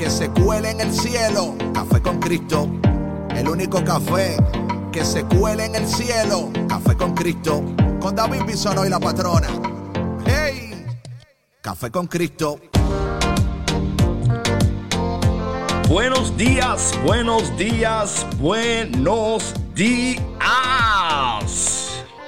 [0.00, 1.54] que se cuele en el cielo.
[1.74, 2.66] Café con Cristo,
[3.36, 4.38] el único café
[4.90, 6.50] que se cuele en el cielo.
[6.66, 7.62] Café con Cristo,
[8.00, 9.48] con David Bisono y la patrona.
[10.24, 10.86] ¡Hey!
[11.60, 12.58] Café con Cristo.
[15.86, 20.24] Buenos días, buenos días, buenos días.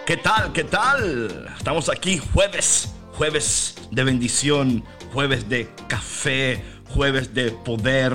[0.05, 0.53] ¿Qué tal?
[0.53, 1.51] ¿Qué tal?
[1.57, 4.85] Estamos aquí jueves, jueves de bendición,
[5.15, 6.63] jueves de café,
[6.95, 8.15] jueves de poder,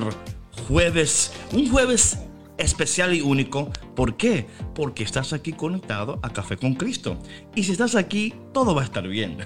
[0.68, 2.18] jueves, un jueves
[2.58, 3.70] especial y único.
[3.98, 4.46] ¿Por qué?
[4.76, 7.18] Porque estás aquí conectado a Café con Cristo.
[7.56, 9.38] Y si estás aquí, todo va a estar bien.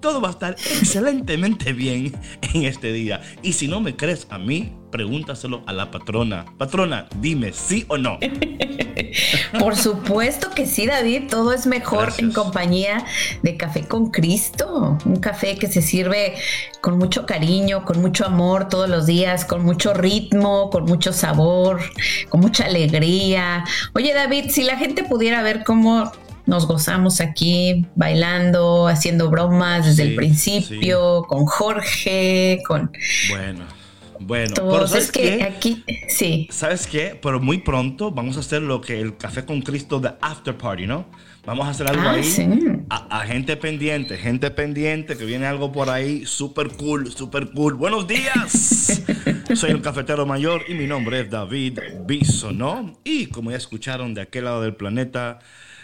[0.00, 2.12] Todo va a estar excelentemente bien
[2.52, 3.22] en este día.
[3.44, 6.44] Y si no me crees a mí, pregúntaselo a la patrona.
[6.58, 8.18] Patrona, dime sí o no.
[9.58, 11.28] Por supuesto que sí, David.
[11.28, 13.04] Todo es mejor en compañía
[13.42, 14.98] de Café con Cristo.
[15.04, 16.34] Un café que se sirve
[16.80, 21.80] con mucho cariño, con mucho amor todos los días, con mucho ritmo, con mucho sabor,
[22.28, 23.64] con mucha alegría.
[23.94, 26.10] Oye, David, si la gente pudiera ver cómo
[26.46, 32.90] nos gozamos aquí bailando, haciendo bromas desde el principio, con Jorge, con...
[33.28, 33.80] Bueno
[34.20, 36.46] bueno, pero ¿sabes que aquí, sí.
[36.50, 37.18] ¿Sabes qué?
[37.20, 40.86] Pero muy pronto vamos a hacer lo que el Café con Cristo de After Party,
[40.86, 41.06] ¿no?
[41.46, 42.84] Vamos a hacer algo ah, ahí.
[42.90, 47.74] A, gente pendiente, gente pendiente, que viene algo por ahí súper cool, súper cool.
[47.74, 49.02] Buenos días.
[49.54, 53.00] Soy el cafetero mayor y mi nombre es David Biso, ¿no?
[53.02, 55.40] Y como ya escucharon de aquel lado del planeta,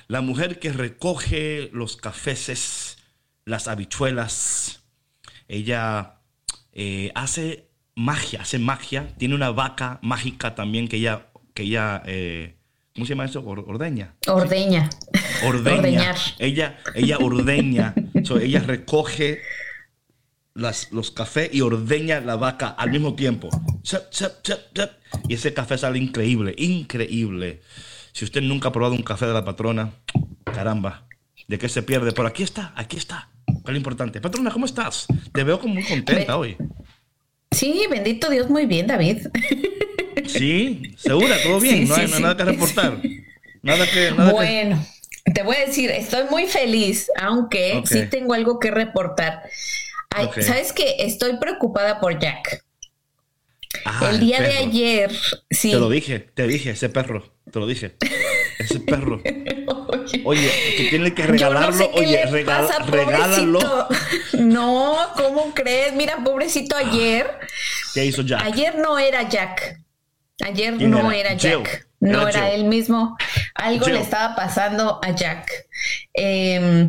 [0.07, 2.99] la mujer que recoge los cafeces,
[3.45, 4.85] las habichuelas,
[5.49, 6.21] ella
[6.73, 7.67] eh, hace
[7.97, 9.09] magia, hace magia.
[9.19, 12.55] Tiene una vaca mágica también que ella, que ella eh,
[12.95, 13.43] ¿cómo se llama eso?
[13.45, 14.15] ordeña.
[14.29, 14.89] Ordeña.
[15.45, 16.15] Ordeña.
[16.39, 17.95] Ella, ella ordeña.
[18.15, 19.41] ella recoge
[20.57, 23.49] las, los cafés y ordeña la vaca al mismo tiempo.
[25.29, 27.61] Y ese café sale increíble, increíble.
[28.13, 29.93] Si usted nunca ha probado un café de la patrona,
[30.45, 31.07] caramba,
[31.47, 32.13] ¿de qué se pierde?
[32.13, 33.29] Pero aquí está, aquí está.
[33.47, 34.21] ¿Qué es lo importante?
[34.21, 35.07] Patrona, ¿cómo estás?
[35.33, 36.57] Te veo como muy contenta hoy.
[37.51, 39.29] Sí, bendito Dios, muy bien, David.
[40.27, 43.01] Sí, segura, todo bien, no, hay, nada que reportar.
[43.63, 44.11] Nada que.
[44.11, 44.85] bueno,
[45.33, 49.43] te voy a decir, estoy muy feliz, aunque sí tengo algo que reportar.
[50.41, 50.97] ¿Sabes qué?
[51.01, 52.65] Estoy preocupada por Jack.
[53.85, 55.11] Ah, el día de ayer,
[55.51, 55.71] sí.
[55.71, 57.97] Te lo dije, te dije, ese perro, te lo dije.
[58.59, 59.21] Ese perro.
[60.25, 61.91] Oye, que tiene que regalarlo.
[61.93, 63.59] Oye, regálalo.
[64.39, 65.95] No, ¿cómo crees?
[65.95, 67.39] Mira, pobrecito ayer.
[67.95, 68.43] ¿Qué hizo Jack?
[68.43, 69.81] Ayer no era Jack.
[70.45, 71.89] Ayer no era, Jack.
[72.01, 73.17] No era, él mismo.
[73.55, 75.51] Algo le estaba pasando a Jack.
[76.13, 76.89] Eh,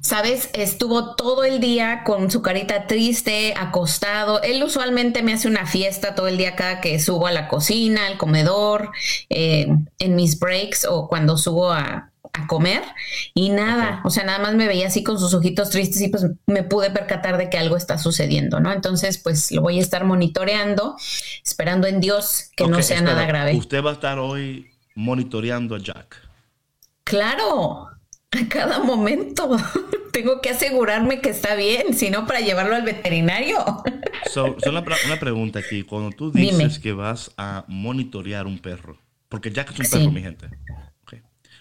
[0.00, 0.50] ¿sabes?
[0.54, 4.42] Estuvo todo el día con su carita triste, acostado.
[4.42, 8.06] Él usualmente me hace una fiesta todo el día cada que subo a la cocina,
[8.06, 8.90] al comedor,
[9.28, 9.68] eh,
[9.98, 12.06] en mis breaks o cuando subo a,
[12.46, 12.82] comer
[13.34, 16.26] y nada, o sea, nada más me veía así con sus ojitos tristes y pues
[16.46, 18.72] me pude percatar de que algo está sucediendo, ¿no?
[18.72, 20.96] Entonces, pues lo voy a estar monitoreando,
[21.44, 23.56] esperando en Dios que no sea nada grave.
[23.56, 26.16] Usted va a estar hoy monitoreando a Jack.
[27.02, 27.90] Claro,
[28.38, 29.56] a cada momento.
[30.12, 33.58] Tengo que asegurarme que está bien, si no para llevarlo al veterinario.
[34.30, 34.84] So, una,
[35.18, 35.82] pregunta aquí.
[35.82, 38.98] Cuando tú dices que vas a monitorear un perro,
[39.28, 40.46] porque Jack es un perro, mi gente.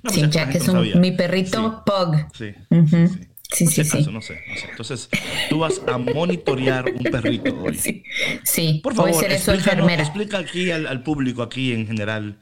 [0.03, 2.15] No, sí, Jack es mi perrito Pug.
[2.33, 2.53] Sí.
[3.51, 3.97] Sí, sí, sí.
[3.97, 4.39] No sé, no sé.
[4.69, 5.09] Entonces,
[5.49, 7.75] tú vas a monitorear un perrito hoy.
[7.75, 8.03] Sí,
[8.43, 8.81] sí.
[8.83, 12.39] Por favor, explica aquí al, al público, aquí en general,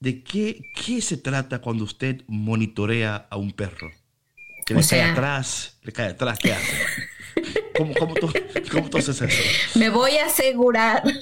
[0.00, 3.90] ¿de qué, qué se trata cuando usted monitorea a un perro?
[4.64, 6.76] Que le cae atrás, le cae atrás, ¿qué hace?
[7.76, 8.32] ¿Cómo, cómo, tú,
[8.72, 9.78] ¿Cómo, tú, haces eso?
[9.78, 11.02] Me voy a asegurar.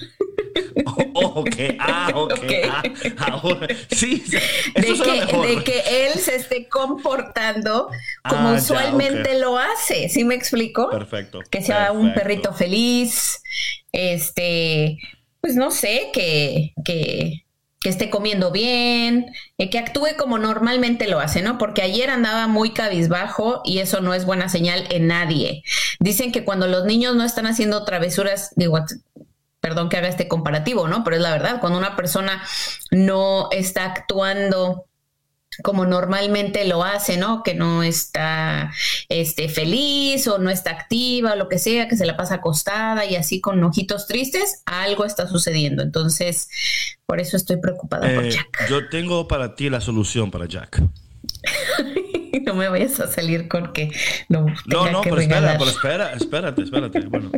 [1.17, 2.33] Oh, ok, ah, ok.
[2.33, 2.63] okay.
[2.67, 2.83] Ah,
[3.31, 4.23] ahora, sí,
[4.75, 7.89] de, que, de que él se esté comportando
[8.29, 10.91] como ah, usualmente lo hace, ¿sí me explico?
[10.91, 11.41] Perfecto.
[11.51, 13.41] Que sea un perrito feliz,
[13.93, 14.99] este,
[15.41, 17.44] pues no sé, que, que
[17.85, 19.27] que esté comiendo bien,
[19.59, 21.59] eh, que actúe como normalmente lo hace, ¿no?
[21.59, 25.63] Porque ayer andaba muy cabizbajo y eso no es buena señal en nadie.
[26.01, 28.79] Dicen que cuando los niños no están haciendo travesuras, digo,
[29.61, 31.05] perdón que haga este comparativo, ¿no?
[31.05, 32.43] Pero es la verdad, cuando una persona
[32.91, 34.87] no está actuando
[35.63, 37.43] como normalmente lo hace, ¿no?
[37.43, 38.73] Que no está
[39.09, 43.05] este, feliz o no está activa o lo que sea, que se la pasa acostada
[43.05, 45.83] y así con ojitos tristes, algo está sucediendo.
[45.83, 46.49] Entonces,
[47.07, 48.67] por eso estoy preocupada por eh, Jack.
[48.71, 50.83] Yo tengo para ti la solución para Jack.
[52.45, 53.91] no me vayas a salir con que
[54.29, 54.47] no.
[54.67, 57.01] No, no, pero espera, pero espera, espérate, espérate.
[57.07, 57.31] Bueno,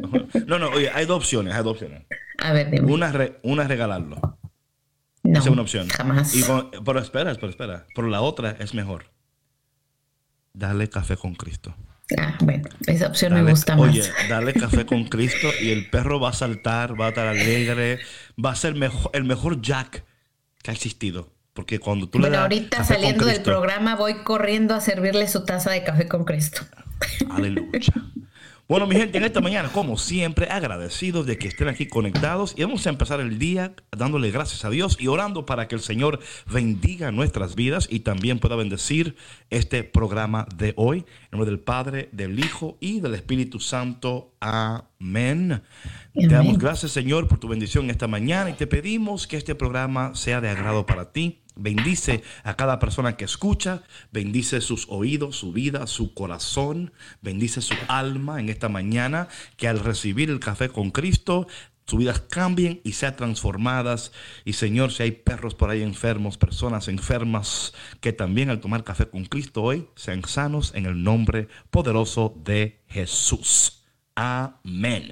[0.46, 2.02] no, no, oye, hay dos opciones, hay dos opciones.
[2.38, 2.92] A ver, dime.
[2.92, 4.38] Una, una es regalarlo.
[5.26, 5.88] No, Esa es una opción.
[5.88, 6.34] Jamás.
[6.84, 7.86] pero espera, pero espera.
[7.94, 9.10] Pero la otra es mejor.
[10.52, 11.74] Dale café con Cristo.
[12.16, 13.90] Ah, bueno, esa opción me gusta más.
[13.90, 17.98] Oye, dale café con Cristo y el perro va a saltar, va a estar alegre,
[18.42, 20.04] va a ser mejor, el mejor Jack
[20.62, 21.32] que ha existido.
[21.52, 22.40] Porque cuando tú le das.
[22.40, 26.62] ahorita saliendo del programa voy corriendo a servirle su taza de café con Cristo.
[27.30, 27.92] Aleluya.
[28.68, 32.64] Bueno, mi gente, en esta mañana, como siempre, agradecidos de que estén aquí conectados y
[32.64, 36.18] vamos a empezar el día dándole gracias a Dios y orando para que el Señor
[36.52, 39.14] bendiga nuestras vidas y también pueda bendecir
[39.50, 41.04] este programa de hoy.
[41.30, 44.32] En nombre del Padre, del Hijo y del Espíritu Santo.
[44.40, 45.62] Amén.
[46.18, 50.14] Te damos gracias, Señor, por tu bendición esta mañana y te pedimos que este programa
[50.14, 53.82] sea de agrado para ti Bendice a cada persona que escucha,
[54.12, 56.92] bendice sus oídos, su vida, su corazón,
[57.22, 61.46] bendice su alma en esta mañana, que al recibir el café con Cristo,
[61.86, 64.12] sus vidas cambien y sean transformadas.
[64.44, 69.08] Y Señor, si hay perros por ahí enfermos, personas enfermas, que también al tomar café
[69.08, 73.86] con Cristo hoy sean sanos en el nombre poderoso de Jesús.
[74.14, 75.08] Amén.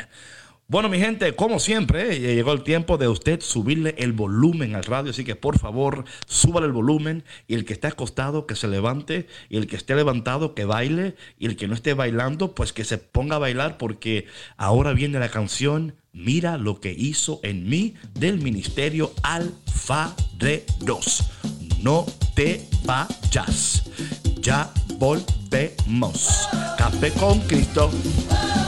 [0.66, 4.84] Bueno, mi gente, como siempre, eh, llegó el tiempo de usted subirle el volumen al
[4.84, 8.66] radio, así que por favor, súbale el volumen y el que esté acostado, que se
[8.66, 12.72] levante, y el que esté levantado, que baile, y el que no esté bailando, pues
[12.72, 14.26] que se ponga a bailar, porque
[14.56, 21.24] ahora viene la canción Mira lo que hizo en mí del ministerio Alfa de Dos.
[21.82, 22.06] No
[22.36, 23.90] te vayas.
[24.40, 26.48] Ya volvemos.
[26.78, 27.90] Café con Cristo.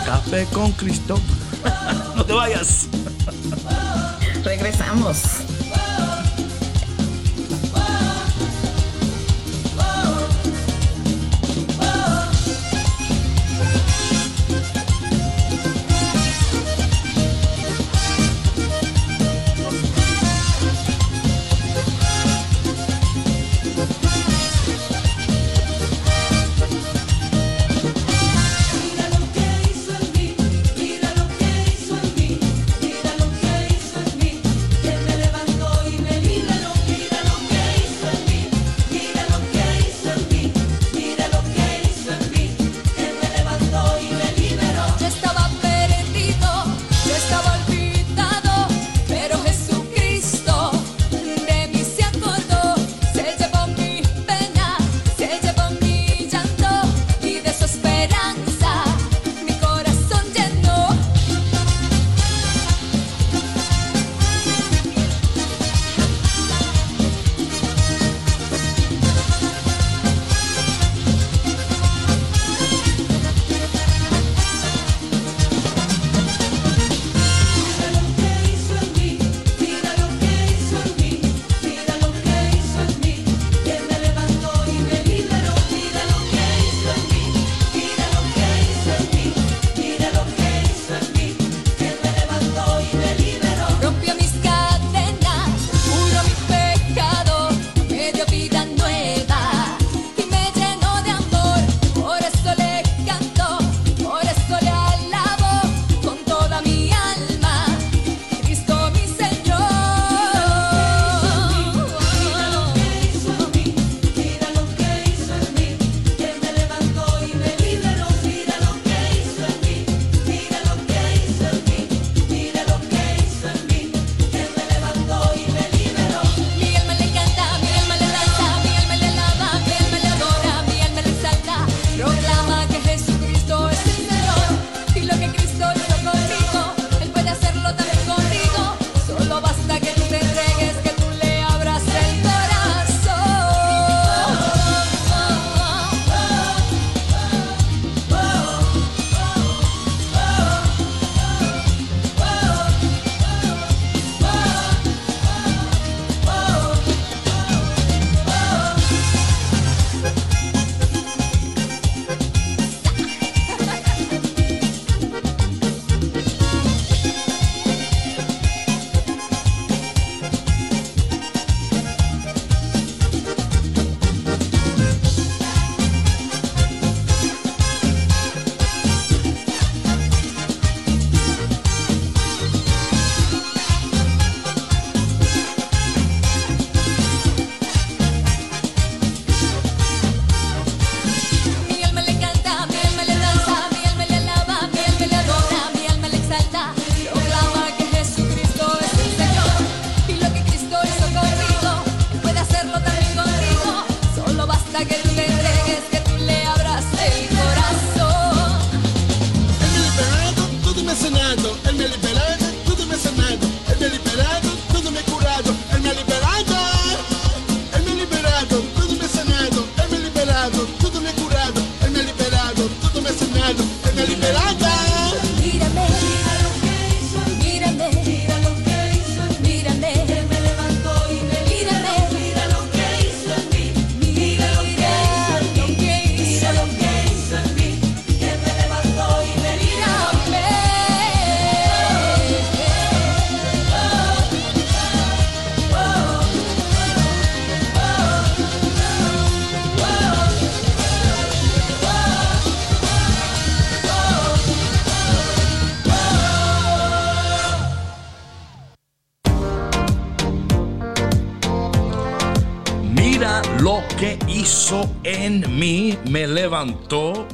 [0.05, 1.21] Café con Cristo.
[2.17, 2.89] no te vayas.
[4.45, 5.56] Regresamos.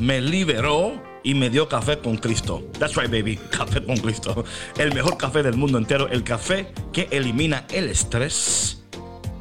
[0.00, 2.64] Me liberó y me dio café con Cristo.
[2.78, 3.36] That's right, baby.
[3.50, 4.44] Café con Cristo.
[4.76, 6.08] El mejor café del mundo entero.
[6.08, 8.82] El café que elimina el estrés.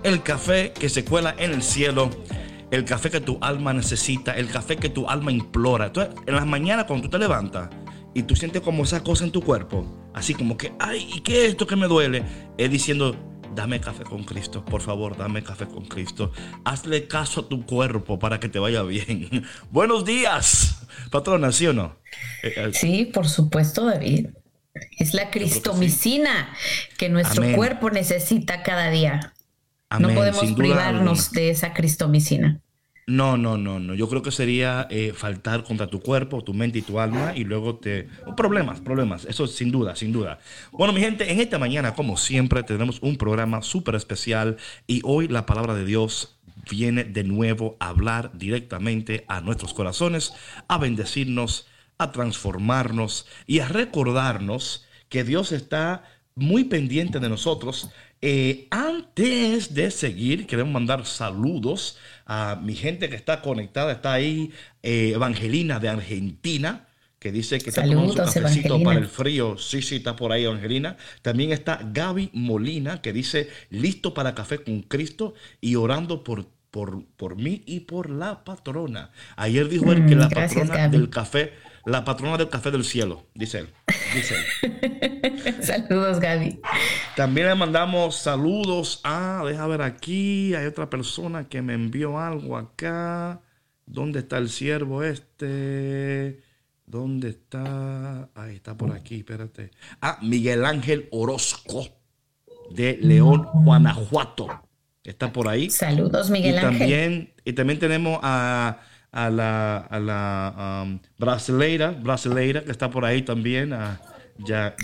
[0.04, 2.12] El café que se cuela en el cielo.
[2.70, 4.34] El café que tu alma necesita.
[4.34, 5.88] El café que tu alma implora.
[5.88, 7.70] Entonces, en las mañanas cuando te levantas
[8.14, 11.46] y tú sientes como esa cosa en tu cuerpo, así como que, ay, ¿y qué
[11.46, 12.24] es esto que me duele?
[12.58, 13.16] Es diciendo,
[13.56, 16.32] dame café con Cristo, por favor, dame café con Cristo.
[16.64, 19.46] Hazle caso a tu cuerpo para que te vaya bien.
[19.72, 21.98] Buenos días, patrona, ¿sí o no?
[22.44, 24.30] Eh, sí, por supuesto, David.
[24.98, 26.54] Es la cristomicina
[26.98, 29.34] que, nuestro cuerpo necesita cada día.
[30.00, 32.62] No podemos privarnos de esa cristomicina.
[33.12, 33.94] No, no, no, no.
[33.94, 37.44] Yo creo que sería eh, faltar contra tu cuerpo, tu mente y tu alma y
[37.44, 38.08] luego te...
[38.38, 39.26] Problemas, problemas.
[39.26, 40.40] Eso sin duda, sin duda.
[40.72, 44.56] Bueno, mi gente, en esta mañana, como siempre, tenemos un programa súper especial
[44.88, 46.40] y hoy la palabra de Dios
[46.70, 50.34] viene de nuevo a hablar directamente a nuestros corazones,
[50.70, 57.90] a bendecirnos, a transformarnos y a recordarnos que Dios está muy pendiente de nosotros
[58.22, 61.98] eh, antes de seguir, queremos mandar saludos
[62.28, 63.94] a mi gente que está conectada.
[63.94, 64.52] Está ahí
[64.84, 66.88] eh, Evangelina de Argentina,
[67.18, 69.58] que dice que está tomando su cafecito para el frío.
[69.58, 70.98] Sí, sí, está por ahí Evangelina.
[71.24, 77.04] También está Gaby Molina, que dice listo para café con Cristo y orando por, por,
[77.18, 79.10] por mí y por la patrona.
[79.36, 81.54] Ayer dijo él que mm, la patrona del café
[81.86, 83.70] la patrona del café del cielo, dice él.
[85.62, 86.60] saludos, Gaby.
[87.16, 92.58] También le mandamos saludos a, deja ver aquí, hay otra persona que me envió algo
[92.58, 93.42] acá.
[93.86, 96.42] ¿Dónde está el siervo este?
[96.86, 98.30] ¿Dónde está?
[98.36, 99.72] Ahí está por aquí, espérate.
[100.02, 101.88] Ah, Miguel Ángel Orozco,
[102.70, 104.48] de León, Guanajuato.
[105.04, 105.70] Está por ahí.
[105.70, 106.80] Saludos, Miguel Ángel.
[106.80, 113.06] También, y también tenemos a a la, a la um, brasileira, brasileira que está por
[113.06, 114.00] ahí también, a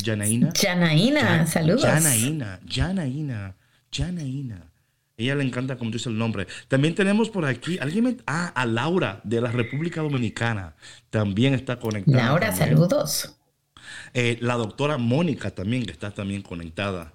[0.03, 0.51] Janaína.
[0.55, 1.83] Janaína, saludos.
[1.83, 3.55] Janaína, Janaína,
[3.91, 4.71] Janaína.
[5.19, 6.45] Ella le encanta como dice el nombre.
[6.67, 10.75] También tenemos por aquí, alguien ah, a Laura de la República Dominicana.
[11.09, 12.23] También está conectada.
[12.23, 13.35] Laura, saludos.
[14.13, 17.13] Eh, la doctora Mónica también, que está también conectada.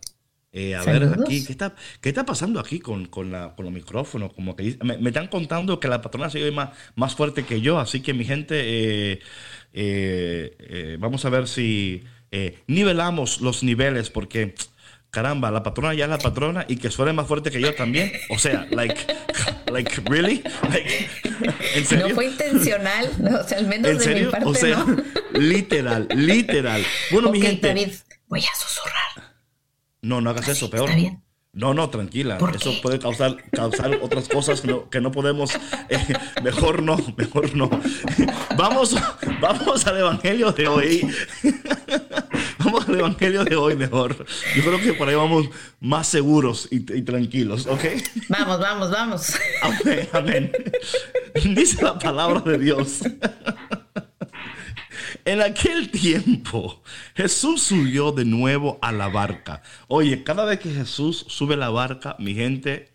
[0.54, 3.72] Eh, a ver, aquí, ¿qué está, ¿qué está pasando aquí con, con, la, con los
[3.72, 4.34] micrófonos?
[4.34, 7.78] Como que me, están contando que la patrona se oye más, más fuerte que yo,
[7.78, 8.60] así que mi gente,
[9.14, 9.20] eh,
[9.72, 12.04] eh, vamos a ver si
[12.66, 14.54] nivelamos los niveles, porque
[15.12, 18.12] caramba, la patrona ya es la patrona y que suene más fuerte que yo también.
[18.30, 18.96] O sea, like,
[19.72, 20.42] like, really?
[21.98, 24.84] No fue intencional, o sea, al menos de mi parte, o sea,
[25.34, 26.84] literal, literal.
[27.10, 27.68] Bueno, mi gente.
[27.68, 27.88] David,
[28.28, 29.31] voy a susurrar.
[30.02, 30.90] No, no hagas eso, peor.
[31.52, 32.38] No, no, tranquila.
[32.54, 35.52] Eso puede causar, causar otras cosas que no, podemos.
[35.88, 35.98] Eh,
[36.42, 37.70] mejor no, mejor no.
[38.56, 38.96] vamos,
[39.40, 41.14] vamos al Evangelio de hoy.
[42.58, 44.26] vamos al Evangelio de hoy mejor.
[44.56, 47.84] Yo creo que por ahí vamos más seguros y, y tranquilos, ¿ok?
[48.28, 49.36] Vamos, vamos, vamos.
[49.62, 50.52] Amén, amén.
[51.54, 53.02] Dice la palabra de Dios.
[55.24, 56.82] En aquel tiempo,
[57.14, 59.62] Jesús subió de nuevo a la barca.
[59.88, 62.92] Oye, cada vez que Jesús sube a la barca, mi gente,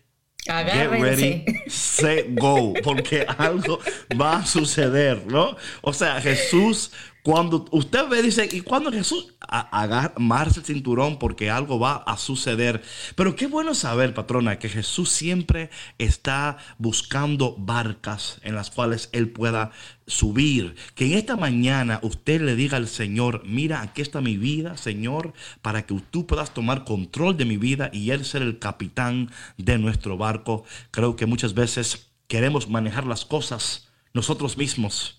[0.48, 3.80] Get ready, set, go, porque algo
[4.18, 5.56] va a suceder, ¿no?
[5.82, 6.90] O sea, Jesús
[7.22, 10.14] cuando usted ve, dice, y cuando Jesús agarra,
[10.56, 12.82] el cinturón porque algo va a suceder.
[13.16, 19.30] Pero qué bueno saber, patrona, que Jesús siempre está buscando barcas en las cuales Él
[19.30, 19.72] pueda
[20.06, 20.74] subir.
[20.94, 25.34] Que en esta mañana usted le diga al Señor, mira, aquí está mi vida, Señor,
[25.60, 29.78] para que tú puedas tomar control de mi vida y Él ser el capitán de
[29.78, 30.64] nuestro barco.
[30.90, 35.17] Creo que muchas veces queremos manejar las cosas nosotros mismos,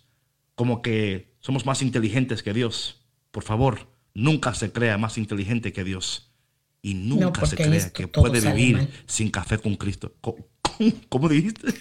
[0.60, 3.00] como que somos más inteligentes que Dios.
[3.32, 6.34] Por favor, nunca se crea más inteligente que Dios.
[6.82, 10.14] Y nunca se crea que puede vivir sin café con Cristo.
[10.20, 11.74] ¿Cómo, dijiste?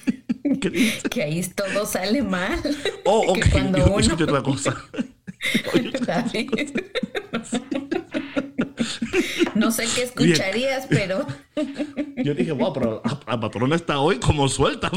[1.10, 2.60] Que ahí todo sale mal.
[3.04, 3.50] Oh, ok.
[3.50, 4.14] cuando Yo uno...
[4.14, 4.76] otra cosa.
[9.56, 11.26] no sé qué escucharías, pero.
[12.16, 14.88] Yo dije, wow, pero la, patrona está hoy como suelta.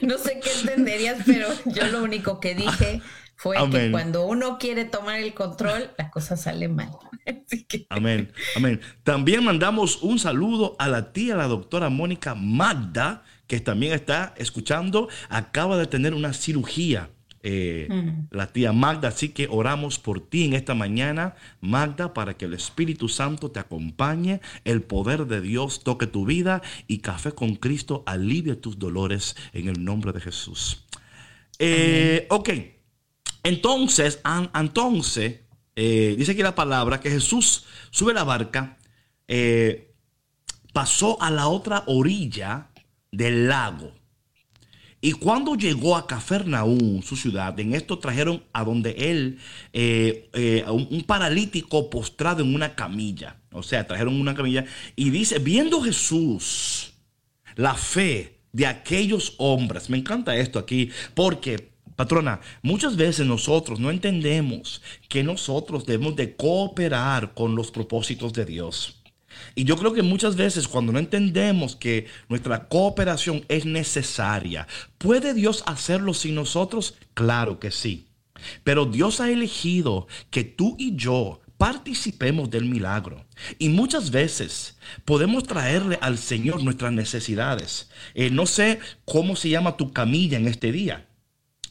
[0.00, 3.02] No sé qué entenderías, pero yo lo único que dije
[3.36, 6.90] fue que cuando uno quiere tomar el control, la cosa sale mal.
[7.88, 8.80] Amén, amén.
[9.02, 15.08] También mandamos un saludo a la tía, la doctora Mónica Magda, que también está escuchando,
[15.28, 17.10] acaba de tener una cirugía
[17.42, 18.28] eh, mm.
[18.30, 19.08] la tía Magda.
[19.08, 23.60] Así que oramos por ti en esta mañana, Magda, para que el Espíritu Santo te
[23.60, 29.36] acompañe, el poder de Dios toque tu vida y Café con Cristo alivie tus dolores
[29.52, 30.84] en el nombre de Jesús.
[31.58, 32.50] Eh, ok,
[33.42, 34.20] entonces,
[34.54, 35.40] entonces,
[35.74, 38.78] eh, dice aquí la palabra que Jesús sube la barca,
[40.72, 42.68] pasó a la otra orilla
[43.10, 44.01] del lago.
[45.04, 49.38] Y cuando llegó a Cafarnaúm, su ciudad, en esto trajeron a donde él,
[49.72, 53.36] eh, eh, un, paralítico postrado en una camilla.
[53.50, 54.64] O sea, trajeron una camilla.
[54.94, 56.94] Y dice, viendo Jesús
[57.56, 59.90] la fe de aquellos hombres.
[59.90, 66.36] Me encanta esto aquí, porque Patrona, muchas veces nosotros no entendemos que nosotros debemos de
[66.36, 69.01] cooperar con los propósitos de Dios.
[69.54, 74.66] Y yo creo que muchas veces cuando no entendemos que nuestra cooperación es necesaria,
[74.98, 76.94] ¿puede Dios hacerlo sin nosotros?
[77.14, 78.08] Claro que sí.
[78.64, 83.24] Pero Dios ha elegido que tú y yo participemos del milagro.
[83.58, 87.88] Y muchas veces podemos traerle al Señor nuestras necesidades.
[88.14, 91.06] Eh, no sé cómo se llama tu camilla en este día.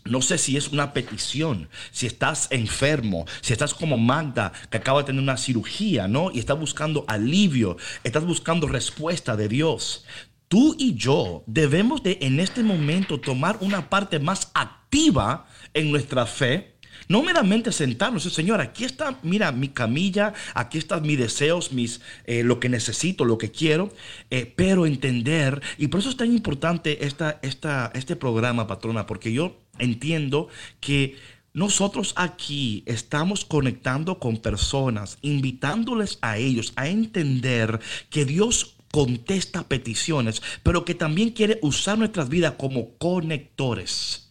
[0.04, 5.02] No sé si es una petición, si estás enfermo, si estás como Magda que acaba
[5.02, 6.32] de tener una cirugía, ¿no?
[6.32, 10.06] Y estás buscando alivio, estás buscando respuesta de Dios.
[10.48, 16.26] Tú y yo debemos de en este momento tomar una parte más activa en nuestra
[16.26, 16.76] fe.
[17.08, 22.44] No meramente sentarnos, Señor, aquí está, mira, mi camilla, aquí están mis deseos, mis, eh,
[22.44, 23.94] lo que necesito, lo que quiero,
[24.30, 29.34] eh, pero entender, y por eso es tan importante esta, esta, este programa, patrona, porque
[29.34, 30.48] yo entiendo
[30.80, 31.18] que
[31.54, 40.42] nosotros aquí estamos conectando con personas, invitándoles a ellos a entender que Dios contesta peticiones,
[40.64, 44.30] pero que también quiere usar nuestras vidas como conectores.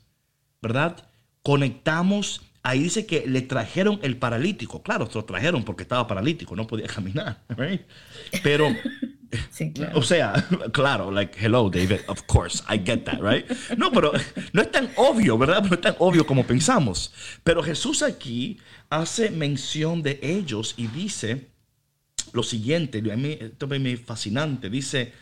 [0.62, 1.06] ¿Verdad?
[1.42, 4.82] Conectamos Ahí dice que le trajeron el paralítico.
[4.82, 7.42] Claro, lo trajeron porque estaba paralítico, no podía caminar.
[8.42, 8.68] Pero
[9.94, 10.32] O sea,
[10.72, 13.48] claro, like, hello, David, of course, I get that, right?
[13.76, 14.12] No, pero
[14.52, 15.62] no es tan obvio, ¿verdad?
[15.62, 17.12] No es tan obvio como pensamos.
[17.44, 21.50] Pero Jesús aquí hace mención de ellos y dice
[22.32, 25.12] lo siguiente, a mí esto me fascinante, dice,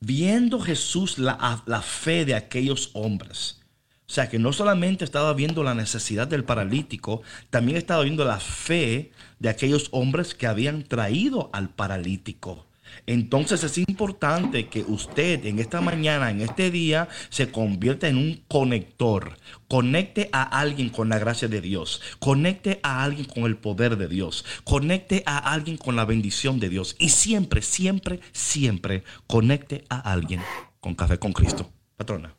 [0.00, 3.60] viendo Jesús la, la fe de aquellos hombres.
[4.08, 8.38] O sea, que no solamente estaba viendo la necesidad del paralítico, también estaba viendo la
[8.38, 12.66] fe de aquellos hombres que habían traído al paralítico.
[13.06, 18.44] Entonces es importante que usted en esta mañana, en este día, se convierta en un
[18.48, 19.36] conector.
[19.68, 22.00] Conecte a alguien con la gracia de Dios.
[22.18, 24.44] Conecte a alguien con el poder de Dios.
[24.64, 26.96] Conecte a alguien con la bendición de Dios.
[26.98, 30.40] Y siempre, siempre, siempre conecte a alguien
[30.80, 31.70] con Café con Cristo.
[31.96, 32.34] Patrona.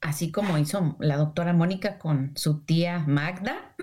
[0.00, 3.74] Así como hizo la doctora Mónica con su tía Magda.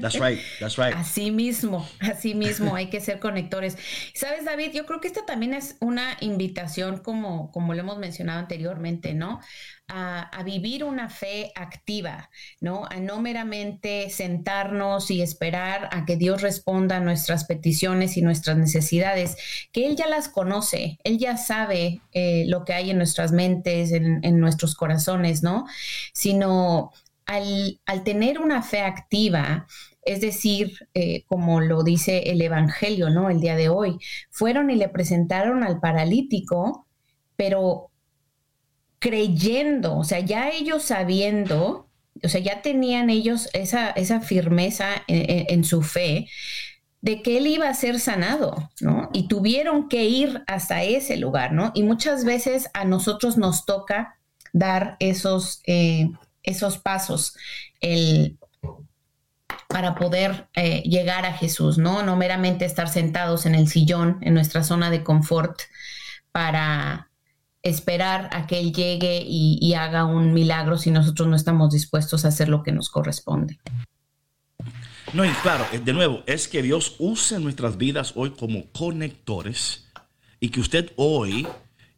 [0.00, 0.92] That's right, that's right.
[0.92, 3.78] Así mismo, así mismo, hay que ser conectores.
[4.12, 8.40] Sabes, David, yo creo que esta también es una invitación, como, como lo hemos mencionado
[8.40, 9.38] anteriormente, ¿no?
[9.86, 12.28] A, vivir una fe activa,
[12.60, 12.86] ¿no?
[12.90, 18.56] A no meramente sentarnos y esperar a que Dios responda a nuestras peticiones y nuestras
[18.56, 19.36] necesidades,
[19.70, 23.92] que Él ya las conoce, Él ya sabe eh, lo que hay en nuestras mentes,
[23.92, 25.66] en, en nuestros corazones, ¿no?
[26.12, 26.92] Sino
[27.26, 29.66] al, tener una fe activa,
[30.02, 33.30] es decir, eh, como lo dice el Evangelio, ¿no?
[33.30, 33.98] El día de hoy,
[34.30, 36.86] fueron y le presentaron al paralítico,
[37.36, 37.90] pero
[38.98, 41.90] creyendo, o sea, ya ellos sabiendo,
[42.22, 46.28] o sea, ya tenían ellos esa, esa firmeza en, su fe
[47.02, 49.10] de que él iba a ser sanado, ¿no?
[49.12, 51.70] Y tuvieron que ir hasta ese lugar, ¿no?
[51.74, 54.18] Y muchas veces a nosotros nos toca
[54.54, 56.08] dar esos, eh,
[56.44, 57.36] esos pasos
[57.80, 58.38] el,
[59.68, 62.02] para poder eh, llegar a Jesús, ¿no?
[62.04, 65.62] No meramente estar sentados en el sillón, en nuestra zona de confort,
[66.30, 67.10] para
[67.62, 72.24] esperar a que Él llegue y, y haga un milagro si nosotros no estamos dispuestos
[72.24, 73.58] a hacer lo que nos corresponde.
[75.12, 79.88] No, y claro, de nuevo, es que Dios use nuestras vidas hoy como conectores
[80.40, 81.46] y que usted hoy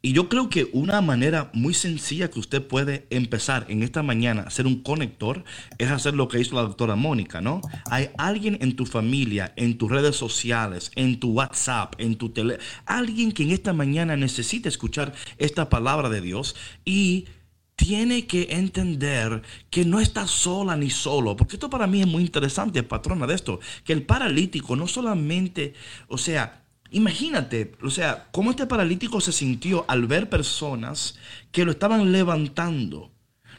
[0.03, 4.43] y yo creo que una manera muy sencilla que usted puede empezar en esta mañana
[4.43, 5.43] a ser un conector
[5.79, 7.61] es hacer lo que hizo la doctora Mónica, ¿no?
[7.91, 12.59] Hay alguien en tu familia, en tus redes sociales, en tu WhatsApp, en tu tele,
[12.85, 16.55] alguien que en esta mañana necesita escuchar esta palabra de Dios
[16.85, 17.27] y
[17.75, 22.23] tiene que entender que no está sola ni solo, porque esto para mí es muy
[22.23, 25.75] interesante, patrona de esto, que el paralítico no solamente,
[26.09, 31.19] o sea, Imagínate, o sea, cómo este paralítico se sintió al ver personas
[31.53, 33.13] que lo estaban levantando.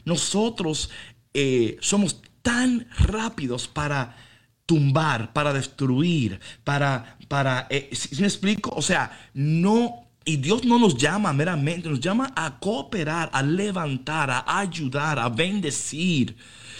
[0.04, 0.90] Nosotros
[1.34, 4.16] eh, somos tan rápidos para
[4.64, 10.94] tumbar, para destruir, para, para, eh, me explico, o sea, no y Dios no nos
[10.94, 16.36] llama meramente, nos llama a cooperar, a levantar, a ayudar, a bendecir.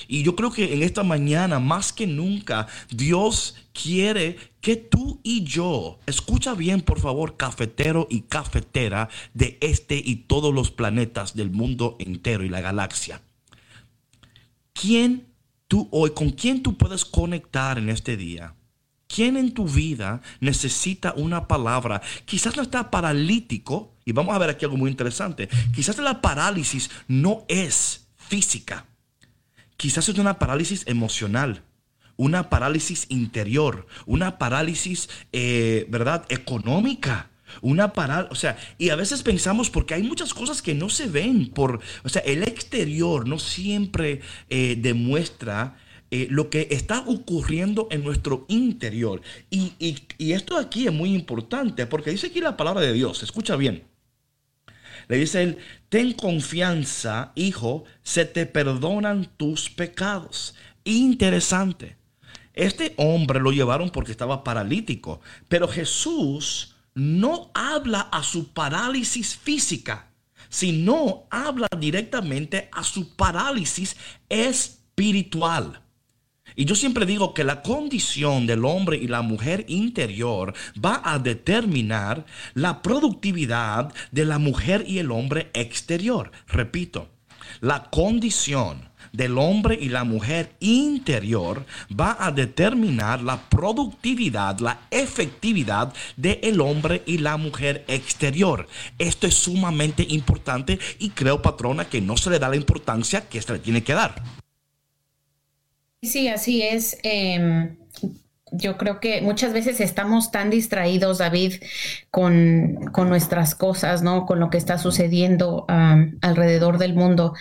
[0.07, 5.45] Y yo creo que en esta mañana, más que nunca, Dios quiere que tú y
[5.45, 11.51] yo, escucha bien por favor, cafetero y cafetera de este y todos los planetas del
[11.51, 13.23] mundo entero y la galaxia.
[14.73, 15.27] ¿Quién
[15.67, 18.55] tú hoy, con quién tú puedes conectar en este día?
[19.07, 22.03] ¿Quién en tu vida necesita una palabra?
[22.27, 25.49] Quizás no está paralítico, y vamos a ver aquí algo muy interesante.
[25.75, 28.87] Quizás la parálisis no es física.
[29.79, 31.62] Quizás es una parálisis emocional,
[32.17, 37.31] una parálisis interior, una parálisis, eh, ¿verdad?, económica.
[37.62, 41.07] Una parálisis, o sea, y a veces pensamos porque hay muchas cosas que no se
[41.07, 45.77] ven por, o sea, el exterior no siempre eh, demuestra
[46.11, 49.23] eh, lo que está ocurriendo en nuestro interior.
[49.49, 49.75] Y,
[50.19, 53.85] esto aquí es muy importante porque dice aquí la palabra de Dios, escucha bien.
[55.09, 60.55] Le dice él, ten confianza, hijo, se te perdonan tus pecados.
[60.85, 61.97] Interesante.
[62.53, 70.11] Este hombre lo llevaron porque estaba paralítico, pero Jesús no habla a su parálisis física,
[70.49, 73.97] sino habla directamente a su parálisis
[74.29, 75.81] espiritual.
[76.59, 81.21] Y yo siempre digo que la condición del hombre y la mujer interior va a
[81.21, 86.33] determinar la productividad de la mujer y el hombre exterior.
[86.49, 87.11] Repito,
[87.61, 95.94] la condición del hombre y la mujer interior va a determinar la productividad, la efectividad
[96.16, 98.66] del hombre y la mujer exterior.
[98.99, 103.40] Esto es sumamente importante y creo, patrona, que no se le da la importancia que
[103.40, 104.48] se le tiene que dar.
[106.03, 106.99] Sí, así es.
[107.03, 107.77] Em,
[108.53, 111.55] yo creo que muchas veces estamos tan distraídos, David,
[112.11, 112.75] con,
[113.09, 114.27] nuestras cosas, ¿no?
[114.27, 117.35] Con lo que está sucediendo alrededor del mundo,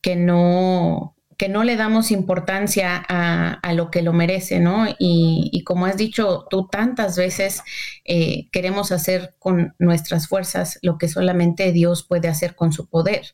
[0.00, 4.86] que no, que no le damos importancia a, lo que lo merece, ¿no?
[4.98, 7.62] Y, como has dicho tú tantas veces,
[8.04, 13.26] eh, queremos hacer con nuestras fuerzas lo que solamente Dios puede hacer con su poder.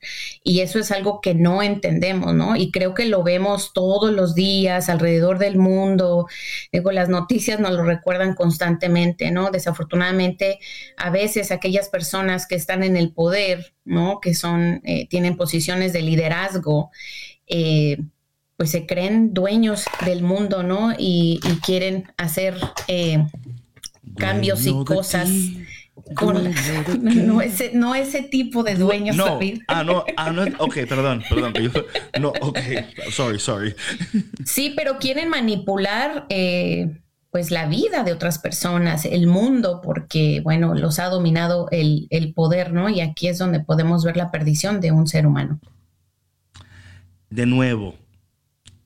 [0.42, 2.56] Y eso es algo que no entendemos, ¿no?
[2.56, 6.26] Y creo que lo vemos todos los días alrededor del mundo.
[6.72, 9.50] Digo, las noticias nos lo recuerdan constantemente, ¿no?
[9.50, 10.58] Desafortunadamente,
[10.96, 14.20] a veces aquellas personas que están en el poder, ¿no?
[14.20, 16.90] Que son, eh, tienen posiciones de liderazgo,
[17.50, 17.98] eh,
[18.56, 20.92] pues se creen dueños del mundo, ¿no?
[20.98, 22.54] Y, quieren hacer
[22.88, 23.26] eh,
[24.16, 25.30] cambios y cosas.
[26.14, 26.44] Con
[27.02, 31.54] no, ese, no ese tipo de dueños, no, Ah, no, ah, no, ok, perdón, perdón.
[32.20, 32.58] no, ok,
[33.10, 33.74] sorry, sorry.
[34.44, 36.98] Sí, pero quieren manipular eh,
[37.30, 42.34] pues la vida de otras personas, el mundo, porque, bueno, los ha dominado el, el
[42.34, 42.88] poder, ¿no?
[42.88, 45.60] Y aquí es donde podemos ver la perdición de un ser humano
[47.30, 47.96] de nuevo,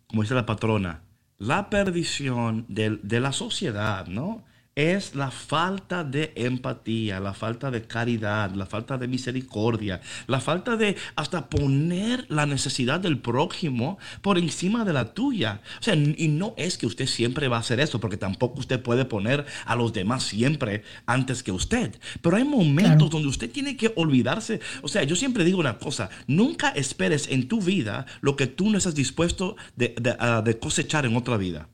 [0.07, 1.03] como dice la patrona,
[1.39, 4.45] la perdición de, de la sociedad, ¿no?
[4.77, 10.77] Es la falta de empatía, la falta de caridad, la falta de misericordia, la falta
[10.77, 15.61] de hasta poner la necesidad del prójimo por encima de la tuya.
[15.81, 18.83] O sea, y no es que usted siempre va a hacer eso, porque tampoco usted
[18.83, 21.97] puede poner a los demás siempre antes que usted.
[22.21, 24.61] Pero hay momentos donde usted tiene que olvidarse.
[24.83, 28.71] O sea, yo siempre digo una cosa, nunca esperes en tu vida lo que tú
[28.71, 31.69] no estás dispuesto de, ah, de cosechar en otra vida.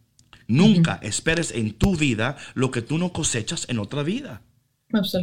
[0.50, 4.42] Nunca esperes en tu vida lo que tú no cosechas en otra vida.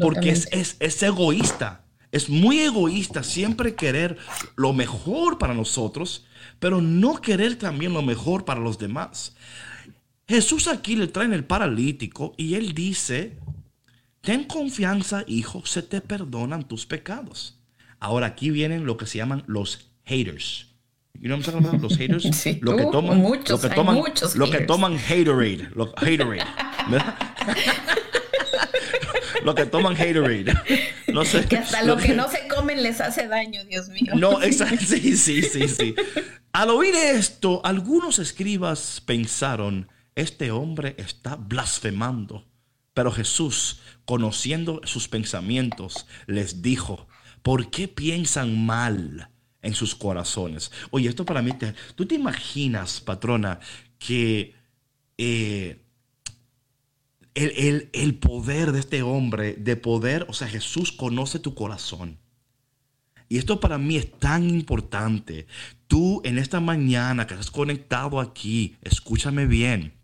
[0.02, 1.84] Porque es, es, egoísta.
[2.14, 4.18] Es muy egoísta siempre querer
[4.56, 6.26] lo mejor para nosotros,
[6.60, 9.36] pero no querer también lo mejor para los demás.
[10.30, 13.38] Jesús aquí le trae el paralítico y él dice,
[14.22, 17.60] ten confianza, hijo, se te perdonan tus pecados.
[18.00, 20.67] Ahora aquí vienen lo que se llaman los haters.
[21.20, 22.24] You know what I'm talking Los haters.
[22.36, 25.70] Sí, lo, que toman, muchos, lo que toman, muchos lo que toman haterade.
[25.74, 26.44] Lo, haterade.
[29.44, 30.54] lo que toman haterade.
[31.08, 31.46] No sé.
[31.46, 34.14] Que hasta lo, que, no se comen les hace daño, Dios mío.
[34.16, 34.78] No, exacto.
[34.86, 35.96] Sí, sí, sí, sí.
[36.54, 42.46] Al oír esto, algunos escribas pensaron, este hombre está blasfemando.
[42.94, 47.08] Pero Jesús, conociendo sus pensamientos, les dijo,
[47.44, 49.30] ¿por qué piensan mal?
[49.62, 50.72] En sus corazones.
[50.92, 51.52] Oye, esto para mí,
[51.96, 53.60] ¿tú te imaginas, patrona,
[54.00, 54.54] que
[55.18, 55.82] eh,
[57.34, 62.18] el, el, poder de este hombre, de poder, o sea, Jesús conoce tu corazón.
[63.30, 65.48] Y esto para mí es tan importante.
[65.88, 69.97] tú en esta mañana que estás conectado aquí, escúchame bien.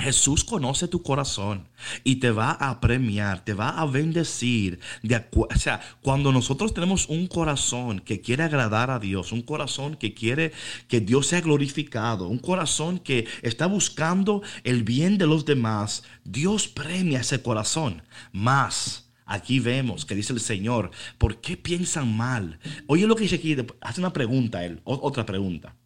[0.00, 1.68] Jesús conoce tu corazón
[2.04, 4.80] y te va a premiar, te va a bendecir.
[5.02, 9.96] De o sea, cuando nosotros tenemos un corazón que quiere agradar a Dios, un corazón
[9.96, 10.52] que quiere
[10.88, 16.68] que Dios sea glorificado, un corazón que está buscando el bien de los demás, Dios
[16.68, 18.02] premia ese corazón.
[18.32, 19.06] Más.
[19.26, 22.58] Aquí vemos que dice el Señor, ¿por qué piensan mal?
[22.88, 25.76] Oye lo que dice aquí, hace una pregunta él, otra pregunta.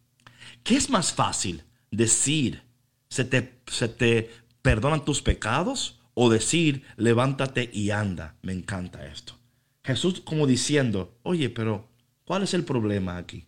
[0.63, 2.64] ¿Qué es más fácil decir
[3.15, 4.29] se te, se te
[4.61, 8.35] perdonan tus pecados o decir, levántate y anda.
[8.41, 9.39] Me encanta esto.
[9.85, 11.87] Jesús como diciendo, oye, pero
[12.25, 13.45] ¿cuál es el problema aquí?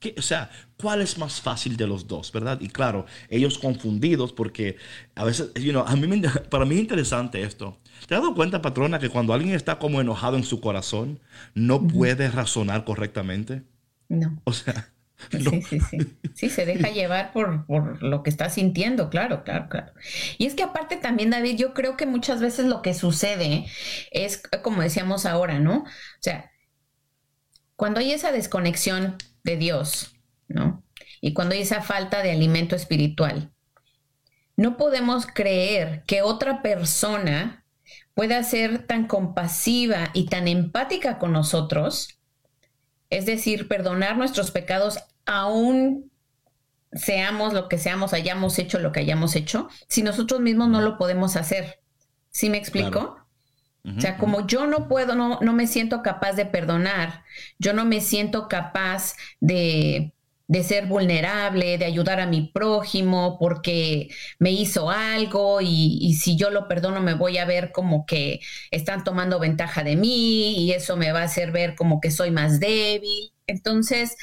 [0.00, 2.60] ¿Qué, o sea, ¿cuál es más fácil de los dos, verdad?
[2.60, 4.76] Y claro, ellos confundidos porque
[5.14, 7.78] a veces, you know, a mí para mí es interesante esto.
[8.08, 11.20] ¿Te has dado cuenta, patrona, que cuando alguien está como enojado en su corazón,
[11.54, 13.62] no puede razonar correctamente?
[14.08, 14.40] No.
[14.42, 14.90] O sea,
[15.30, 15.98] Sí, sí, sí.
[16.34, 19.92] Sí, se deja llevar por, por, lo que está sintiendo, claro, claro, claro.
[20.38, 23.66] Y es que aparte también, David, yo creo que muchas veces lo que sucede
[24.10, 25.78] es, como decíamos ahora, ¿no?
[25.78, 26.50] O sea,
[27.76, 30.14] cuando hay esa desconexión de Dios,
[30.48, 30.84] ¿no?
[31.20, 33.52] Y cuando hay esa falta de alimento espiritual,
[34.56, 37.64] no podemos creer que otra persona
[38.14, 42.15] pueda ser tan compasiva y tan empática con nosotros
[43.10, 46.10] es decir, perdonar nuestros pecados aún
[46.92, 50.96] seamos lo que seamos, hayamos hecho lo que hayamos hecho, si nosotros mismos no lo
[50.96, 51.80] podemos hacer.
[52.30, 53.18] ¿Sí me explico?
[53.84, 57.22] o sea, como yo no puedo, no, no me siento capaz de perdonar,
[57.58, 60.12] yo no me siento capaz de,
[60.48, 66.50] de ser vulnerable, de ayudar a mi prójimo porque me hizo algo y, si yo
[66.50, 70.96] lo perdono me voy a ver como que están tomando ventaja de mí y eso
[70.96, 73.32] me va a hacer ver como que soy más débil.
[73.46, 74.16] Entonces,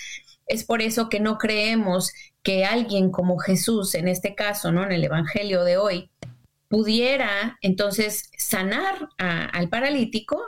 [0.48, 4.84] es por eso que no creemos que alguien como Jesús, en este caso, ¿no?
[4.84, 6.10] En el Evangelio de hoy,
[6.70, 10.42] pudiera entonces sanar al paralítico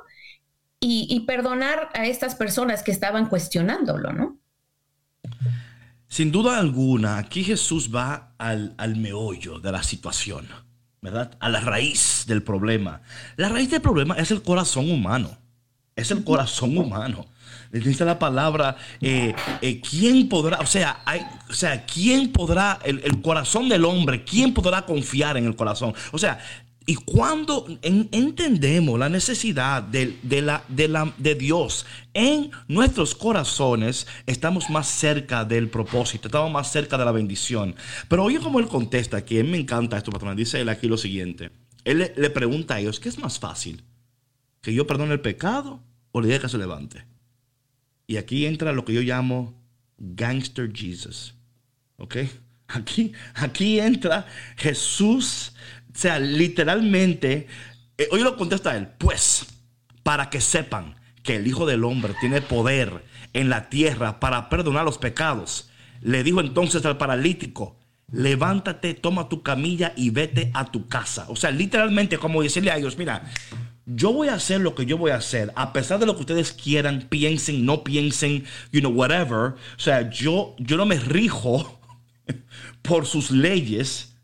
[0.80, 4.40] y, y perdonar a estas personas que estaban cuestionándolo, ¿no?
[6.16, 10.48] Sin duda alguna, aquí Jesús va al, meollo de la situación,
[11.02, 11.36] ¿verdad?
[11.42, 13.02] A la raíz del problema.
[13.36, 15.38] La raíz del problema es el corazón humano.
[15.94, 17.26] Es el corazón humano.
[17.70, 21.04] Dice la palabra, eh, eh, ¿quién podrá, o sea,
[21.50, 25.94] o sea, quién podrá, el, el, corazón del hombre, quién podrá confiar en el corazón?
[26.14, 26.40] O sea,
[26.88, 34.70] y cuando entendemos la necesidad de, la, de, la, de Dios en nuestros corazones, estamos
[34.70, 37.76] más cerca del propósito, estamos más cerca de la bendición.
[38.08, 40.38] Pero oye cómo él contesta, que él me encanta esto, patrón.
[40.38, 41.50] Dice él aquí lo siguiente.
[41.86, 43.84] Él le, pregunta a ellos, ¿qué es más fácil?
[44.62, 47.04] ¿Que yo perdone el pecado o le diga que se levante?
[48.06, 49.60] Y aquí entra lo que yo llamo
[49.98, 51.34] gangster Jesus.
[51.98, 52.18] ¿Ok?
[52.68, 54.26] Aquí, aquí entra
[54.58, 55.54] Jesús
[55.96, 57.48] o sea, literalmente,
[57.98, 59.46] eh, hoy lo contesta él, pues,
[60.04, 64.84] para que sepan que el Hijo del Hombre tiene poder en la tierra para perdonar
[64.84, 65.70] los pecados.
[66.02, 67.80] Le dijo entonces al paralítico,
[68.12, 71.28] levántate, toma tu camilla y vete a tu casa.
[71.30, 73.24] O sea, literalmente como decirle a ellos, mira,
[73.86, 76.22] yo voy a hacer lo que yo voy a hacer, a pesar de lo que
[76.22, 79.56] ustedes quieran, piensen, no piensen, you know, whatever.
[79.78, 81.80] O sea, yo, yo no me rijo
[82.82, 84.15] por sus leyes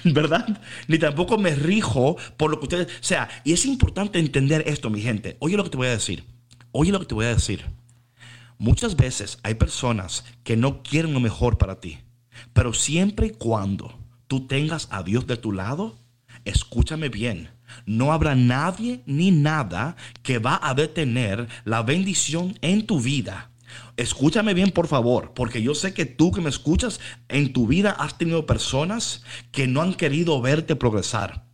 [0.04, 0.60] ¿verdad?
[0.88, 2.86] Ni tampoco me rijo por lo que ustedes...
[2.86, 5.36] O sea, y es importante entender esto, mi gente.
[5.40, 6.24] Oye lo que te voy a decir.
[6.72, 7.64] Oye lo que te voy a decir.
[8.58, 11.98] Muchas veces hay personas que no quieren lo mejor para ti.
[12.52, 15.98] Pero siempre y cuando tú tengas a Dios de tu lado,
[16.44, 17.50] escúchame bien.
[17.86, 23.49] No habrá nadie ni nada que va a detener la bendición en tu vida
[24.00, 27.90] Escúchame bien, por favor, porque yo sé que tú que me escuchas, en tu vida
[27.90, 31.44] has tenido personas que no han querido verte progresar,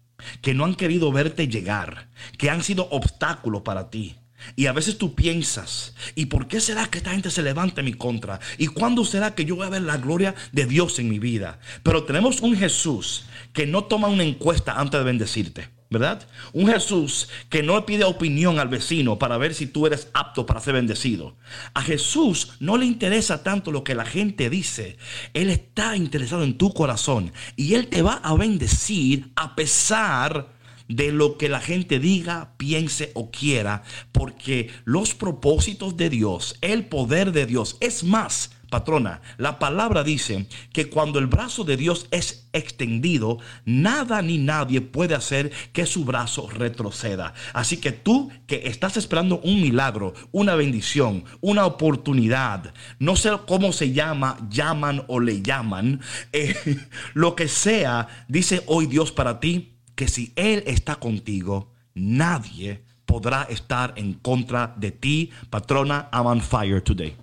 [0.42, 4.14] que no han querido verte llegar, que han sido obstáculos para ti.
[4.54, 7.86] Y a veces tú piensas, ¿y por qué será que esta gente se levanta en
[7.86, 8.38] mi contra?
[8.58, 11.58] ¿Y cuándo será que yo voy a ver la gloria de Dios en mi vida?
[11.82, 15.75] Pero tenemos un Jesús que no toma una encuesta antes de bendecirte.
[15.90, 16.26] ¿Verdad?
[16.52, 20.60] Un Jesús que no pide opinión al vecino para ver si tú eres apto para
[20.60, 21.36] ser bendecido.
[21.74, 24.96] A Jesús no le interesa tanto lo que la gente dice.
[25.32, 30.56] Él está interesado en tu corazón y Él te va a bendecir a pesar
[30.88, 36.86] de lo que la gente diga, piense o quiera, porque los propósitos de Dios, el
[36.86, 42.08] poder de Dios, es más, patrona, la palabra dice que cuando el brazo de Dios
[42.10, 47.32] es extendido, nada ni nadie puede hacer que su brazo retroceda.
[47.54, 53.72] Así que tú que estás esperando un milagro, una bendición, una oportunidad, no sé cómo
[53.72, 56.02] se llama, llaman o le llaman,
[56.34, 56.54] eh,
[57.14, 63.44] lo que sea, dice hoy Dios para ti, que si Él está contigo, nadie podrá
[63.44, 66.10] estar en contra de ti, patrona.
[66.12, 67.16] I'm on fire today.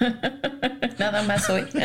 [0.98, 1.66] Nada más hoy.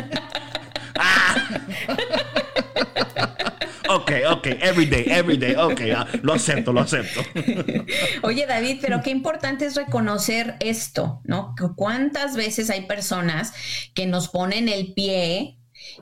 [3.87, 7.21] Ok, ok, every day, every day, ok, ah, lo acepto, lo acepto.
[8.23, 11.53] Oye, David, pero qué importante es reconocer esto, ¿no?
[11.75, 13.53] ¿Cuántas veces hay personas
[13.93, 15.59] que nos ponen el pie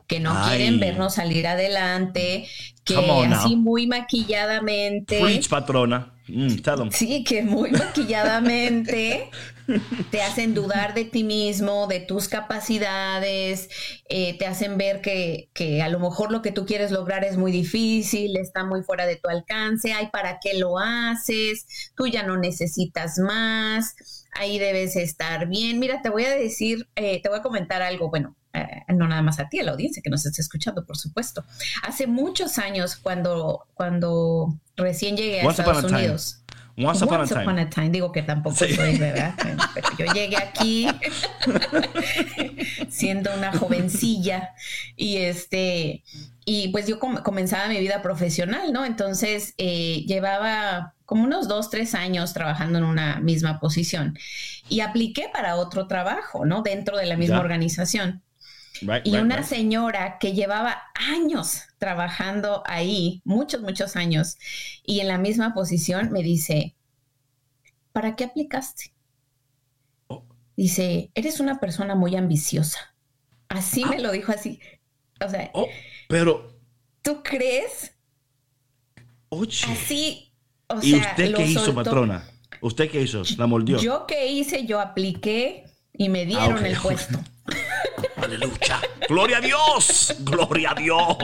[0.07, 2.47] que no quieren vernos salir adelante,
[2.83, 5.19] que así muy maquilladamente.
[5.19, 6.13] Preach, patrona.
[6.27, 9.29] Mm, sí, que muy maquilladamente
[10.09, 13.69] te hacen dudar de ti mismo, de tus capacidades,
[14.07, 17.37] eh, te hacen ver que, que, a lo mejor lo que tú quieres lograr es
[17.37, 21.91] muy difícil, está muy fuera de tu alcance, ay, ¿para qué lo haces?
[21.95, 23.95] Tú ya no necesitas más,
[24.31, 25.79] ahí debes estar bien.
[25.79, 29.21] Mira, te voy a decir, eh, te voy a comentar algo, bueno, eh, no nada
[29.21, 31.43] más a ti, a la audiencia que nos está escuchando, por supuesto.
[31.83, 36.39] Hace muchos años, cuando, cuando recién llegué a Estados Unidos.
[36.75, 37.91] Once, upon, a time.
[37.91, 39.35] Digo que tampoco soy, ¿verdad?
[39.75, 40.87] Pero yo llegué aquí
[42.89, 44.55] siendo una jovencilla
[44.95, 46.03] y este
[46.45, 48.85] y pues yo comenzaba mi vida profesional, ¿no?
[48.85, 54.17] Entonces eh, llevaba como unos dos, tres años trabajando en una misma posición
[54.67, 56.63] y apliqué para otro trabajo, ¿no?
[56.63, 58.23] Dentro de la misma organización
[59.03, 64.37] y una señora que llevaba años trabajando ahí, muchos, muchos años,
[64.83, 66.75] y en la misma posición me dice,
[67.91, 68.93] ¿para qué aplicaste?
[70.07, 70.25] Oh.
[70.57, 72.95] Dice, eres una persona muy ambiciosa.
[73.47, 73.99] Así me ah.
[73.99, 74.59] lo dijo así.
[75.23, 75.67] O sea, oh,
[76.09, 76.51] pero...
[77.01, 77.93] ¿Tú crees?
[79.29, 79.65] Oye.
[79.69, 80.33] Así.
[80.81, 82.25] ¿Y usted qué hizo, patrona?
[82.61, 83.23] ¿Usted qué hizo?
[83.37, 83.77] ¿La moldeó?
[83.77, 87.19] Yo qué hice, yo apliqué y me ah, dieron el puesto.
[88.17, 88.81] Aleluya.
[89.07, 90.15] Gloria a Dios.
[90.19, 91.17] Gloria a Dios.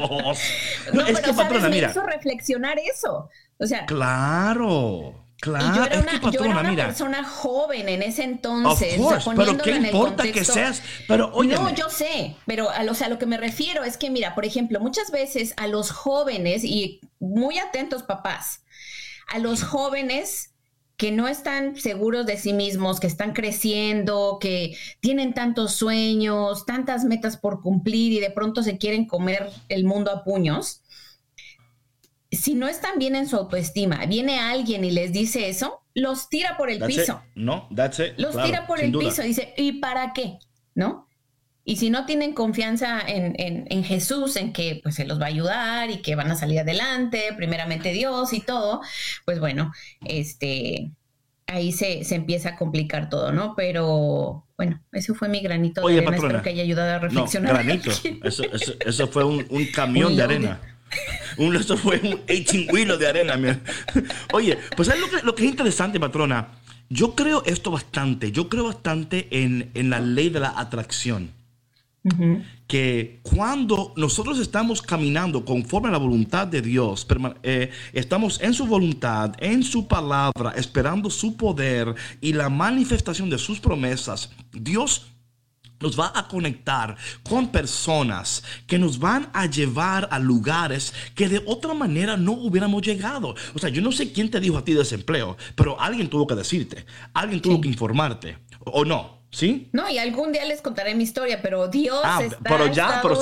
[0.94, 1.90] No, es que, patrona, me mira.
[1.92, 3.30] hizo reflexionar eso.
[3.58, 3.86] O sea.
[3.86, 5.26] Claro.
[5.42, 9.00] Claro, yo era una, es que, patrona, yo era una persona joven en ese entonces.
[9.00, 10.82] Of course, pero ¿qué importa que seas?
[11.08, 14.10] Pero No, yo sé, pero a lo, o sea, lo que me refiero es que,
[14.10, 18.64] mira, por ejemplo, muchas veces a los jóvenes, y muy atentos papás,
[19.28, 20.52] a los jóvenes
[21.00, 27.06] que no están seguros de sí mismos, que están creciendo, que tienen tantos sueños, tantas
[27.06, 30.82] metas por cumplir y de pronto se quieren comer el mundo a puños,
[32.32, 36.58] si no están bien en su autoestima, viene alguien y les dice eso, los tira
[36.58, 37.24] por el piso.
[37.34, 38.18] No, that's it.
[38.18, 39.22] Los tira por el piso.
[39.22, 40.38] Dice, ¿y para qué?
[40.76, 41.08] ¿No?
[41.70, 45.28] Y si no tienen confianza en, en, Jesús, en que pues se los va a
[45.28, 48.82] ayudar y que van a salir adelante, primeramente Dios y todo,
[49.24, 49.72] pues bueno,
[50.04, 50.90] este,
[51.46, 53.54] ahí se, se empieza a complicar todo, ¿no?
[53.56, 56.16] Pero bueno, eso fue mi granito de arena.
[56.16, 57.54] Espero que haya ayudado a reflexionar.
[57.54, 57.92] No, granito.
[58.24, 58.44] Eso,
[58.80, 60.60] eso, fue un, un camión de arena.
[61.38, 63.62] Un, eso fue un 18 de arena.
[64.34, 66.48] Oye, pues ¿sabes lo que, lo que es interesante, patrona?
[66.90, 68.32] Yo creo esto bastante.
[68.32, 71.38] Yo creo bastante en, en la ley de la atracción
[72.68, 77.06] que cuando nosotros estamos caminando conforme a la voluntad de Dios,
[77.44, 83.38] eh, estamos en su voluntad, en su palabra, esperando su poder y la manifestación de
[83.38, 85.08] sus promesas, Dios
[85.80, 91.42] nos va a conectar con personas que nos van a llevar a lugares que de
[91.46, 93.36] otra manera no hubiéramos llegado.
[93.54, 96.36] O sea, yo no sé quién te dijo a ti desempleo, pero alguien tuvo que
[96.36, 99.19] decirte, alguien tuvo que informarte, o no.
[99.32, 99.70] ¿Sí?
[99.74, 102.02] No, y algún día les contaré mi historia, pero Dios.
[102.04, 103.20] Ah, pero ya, pero,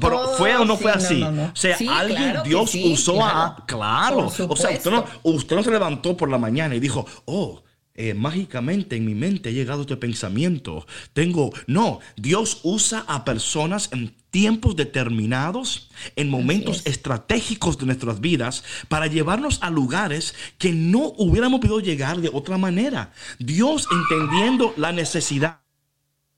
[0.00, 1.22] pero, fue o no fue así.
[1.22, 3.64] o sea, alguien, Dios usó a.
[3.66, 4.26] Claro.
[4.26, 7.62] O sea, usted no, usted no se levantó por la mañana y dijo, oh,
[7.98, 10.86] eh, mágicamente en mi mente ha llegado este pensamiento.
[11.14, 18.64] Tengo, no, Dios usa a personas en tiempos determinados, en momentos estratégicos de nuestras vidas,
[18.90, 23.14] para llevarnos a lugares que no hubiéramos podido llegar de otra manera.
[23.38, 25.60] Dios entendiendo la necesidad.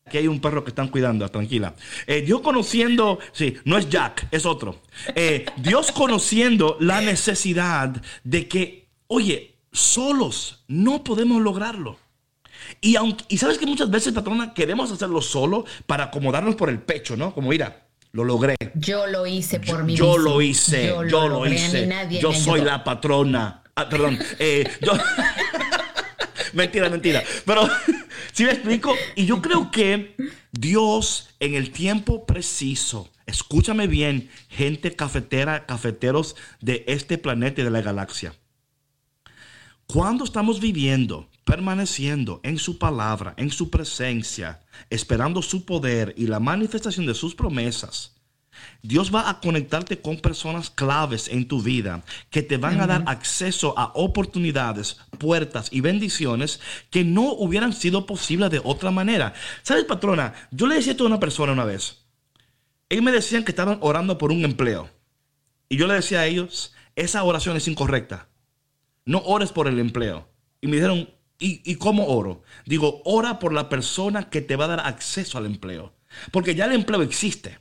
[0.07, 1.75] Aquí hay un perro que están cuidando, tranquila.
[2.07, 4.81] Eh, Dios conociendo, sí, no es Jack, es otro.
[5.17, 11.99] Eh, Dios conociendo la necesidad de que, oye, solos no podemos lograrlo.
[12.81, 16.79] Y, aunque, y sabes que muchas veces, patrona, queremos hacerlo solo para acomodarnos por el
[16.79, 17.35] pecho, ¿no?
[17.35, 18.57] Como mira, lo logré.
[18.75, 19.95] Yo lo hice por mí.
[19.95, 21.89] Yo lo hice, yo, lo, hice.
[22.21, 23.63] Yo soy la patrona.
[23.75, 24.93] Ah, perdón, eh, yo...
[26.53, 27.23] mentira, mentira.
[27.45, 27.69] Pero
[28.39, 28.95] ¿Sí me explico?
[29.17, 30.15] Y yo creo que
[30.53, 37.71] Dios en el tiempo preciso, escúchame bien, gente cafetera, cafeteros de este planeta y de
[37.73, 38.35] la galaxia.
[39.89, 46.41] Cuando estamos viviendo, permaneciendo en su palabra, en su presencia, esperando su poder y la
[46.41, 48.21] manifestación de sus promesas,
[48.83, 53.03] Dios va a conectarte con personas claves en tu vida que te van a dar
[53.07, 59.33] acceso a oportunidades, puertas y bendiciones que no hubieran sido posibles de otra manera.
[59.63, 60.35] ¿Sabes, patrona?
[60.51, 62.05] Yo le decía esto a una persona una vez.
[62.91, 64.91] Ellos me decían que estaban orando por un empleo.
[65.71, 68.29] Y yo le decía a ellos, esa oración es incorrecta.
[69.07, 70.29] No ores por el empleo.
[70.61, 71.09] Y me dijeron,
[71.39, 72.43] ¿y, y cómo oro?
[72.67, 75.95] Digo, ora por la persona que te va a dar acceso al empleo.
[76.33, 77.59] Porque ya el empleo existe.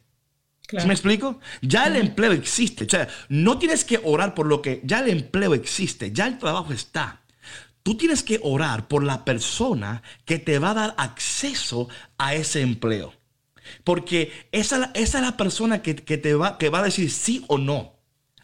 [0.72, 1.40] ¿Me explico?
[1.62, 2.86] Ya el empleo existe.
[2.86, 6.38] O sea, no tienes que orar por lo que ya el empleo existe, ya el
[6.38, 7.22] trabajo está.
[7.84, 12.62] Tú tienes que orar por la persona que te va a dar acceso a ese
[12.62, 13.14] empleo.
[13.86, 17.58] Porque esa, esa es la persona que, te va, que va a decir sí o
[17.58, 17.94] no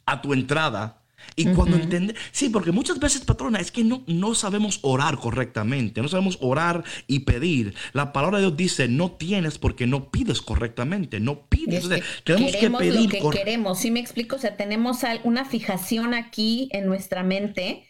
[0.05, 1.02] a tu entrada
[1.35, 6.01] y cuando entiende, sí, porque muchas veces, patrona, es que no, no sabemos orar correctamente,
[6.01, 7.73] no sabemos orar y pedir.
[7.93, 11.89] La palabra de Dios dice, no tienes porque no pides correctamente, no pides.
[12.23, 13.21] tenemos que pedir.
[13.21, 14.35] Lo que queremos, ¿sí me explico?
[14.35, 17.87] O sea, tenemos una fijación aquí en nuestra mente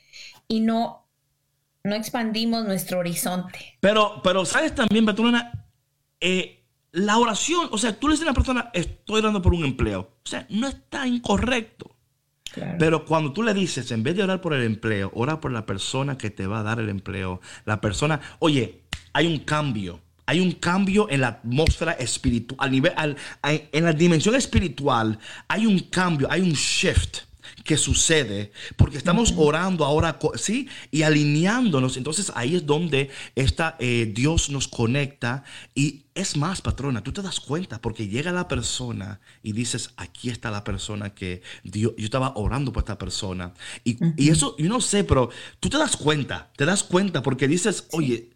[0.47, 1.07] y no,
[1.83, 3.77] no expandimos nuestro horizonte.
[3.79, 5.67] Pero, pero sabes también, patrona,
[6.19, 6.63] eh,
[6.93, 10.17] la oración, o sea, tú le dices a una persona, estoy orando por un empleo.
[10.23, 11.92] O sea, no está incorrecto.
[12.79, 15.65] Pero cuando tú le dices, en vez de orar por el empleo, ora por la
[15.65, 17.41] persona que te va a dar el empleo.
[17.65, 18.81] La persona, oye,
[19.13, 19.99] hay un cambio.
[20.25, 26.39] Hay un cambio en la atmósfera espiritual, en la dimensión espiritual, hay un cambio, hay
[26.41, 27.23] un shift
[27.63, 30.67] que sucede porque estamos orando ahora, ¿sí?
[30.91, 31.97] Y alineándonos.
[31.97, 35.43] Entonces ahí es donde esta, eh, Dios nos conecta.
[35.75, 40.29] Y es más, patrona, tú te das cuenta porque llega la persona y dices, aquí
[40.29, 43.53] está la persona que Dios, yo estaba orando por esta persona.
[43.83, 45.29] Y, y eso, yo no sé, pero
[45.59, 48.32] tú te das cuenta, te das cuenta porque dices, oye,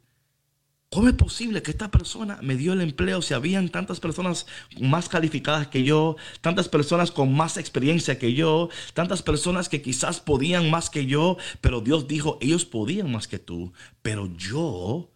[0.90, 4.48] ¿Cómo es posible que esta persona me dio el empleo si habían tantas personas
[4.80, 10.22] más calificadas que yo, tantas personas con más experiencia que yo, tantas personas que quizás
[10.22, 15.10] podían más que yo, pero Dios dijo, ellos podían más que tú, pero yo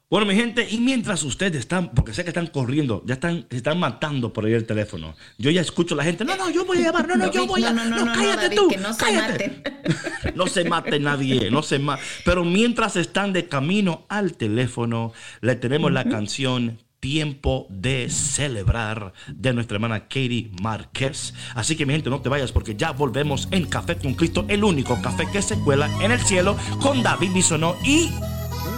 [0.07, 3.57] Bueno, mi gente, y mientras ustedes están, porque sé que están corriendo, ya están, se
[3.57, 5.15] están matando por ahí el teléfono.
[5.39, 7.47] Yo ya escucho a la gente, no, no, yo voy a llamar, no, no, yo
[7.47, 9.63] voy a, no, no, no, cállate tú, que no se mate.
[10.35, 12.03] no se mate nadie, no se mate.
[12.23, 19.53] Pero mientras están de camino al teléfono, le tenemos la canción tiempo de celebrar de
[19.53, 21.33] nuestra hermana Katie Márquez.
[21.55, 24.63] Así que mi gente, no te vayas porque ya volvemos en Café con Cristo, el
[24.63, 28.11] único café que se cuela en el cielo con David Bisonó y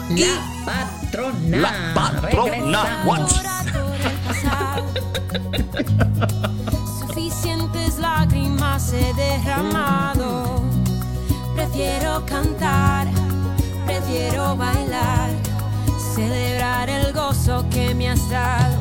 [0.09, 1.57] la patrona.
[1.57, 2.83] La patrona.
[6.99, 10.61] Suficientes lágrimas he derramado.
[11.55, 13.07] Prefiero cantar,
[13.85, 15.31] prefiero bailar,
[16.15, 18.76] celebrar el gozo que me has dado.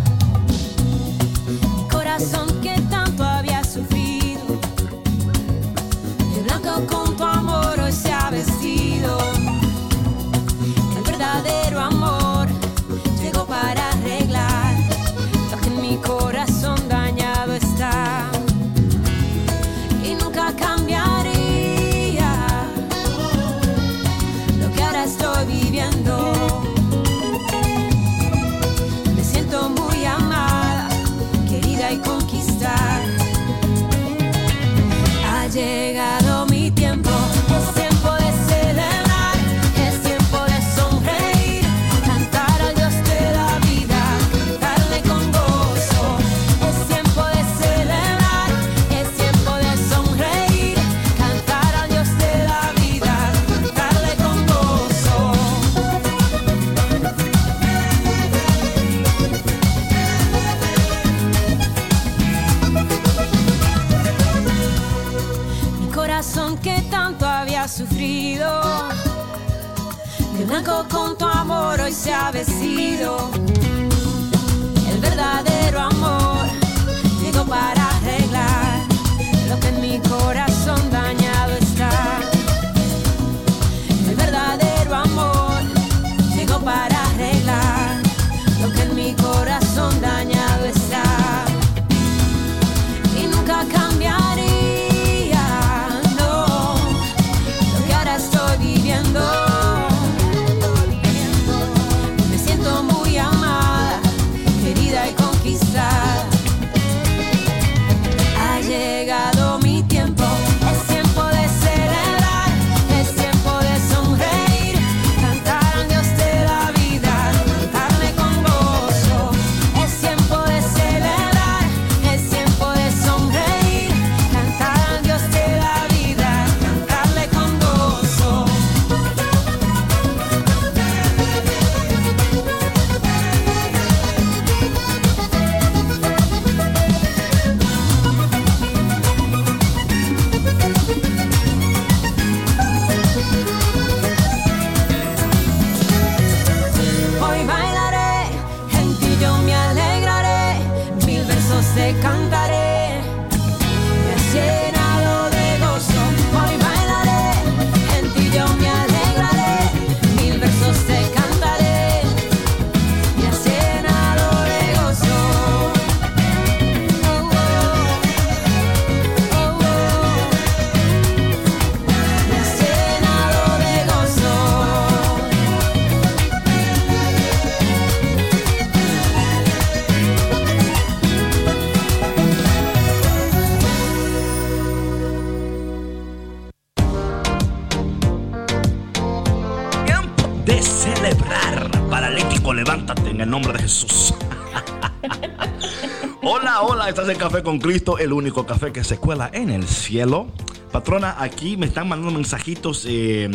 [197.06, 200.26] Estás en Café con Cristo, el único café que se cuela en el cielo.
[200.72, 202.84] Patrona, aquí me están mandando mensajitos.
[202.88, 203.30] eh,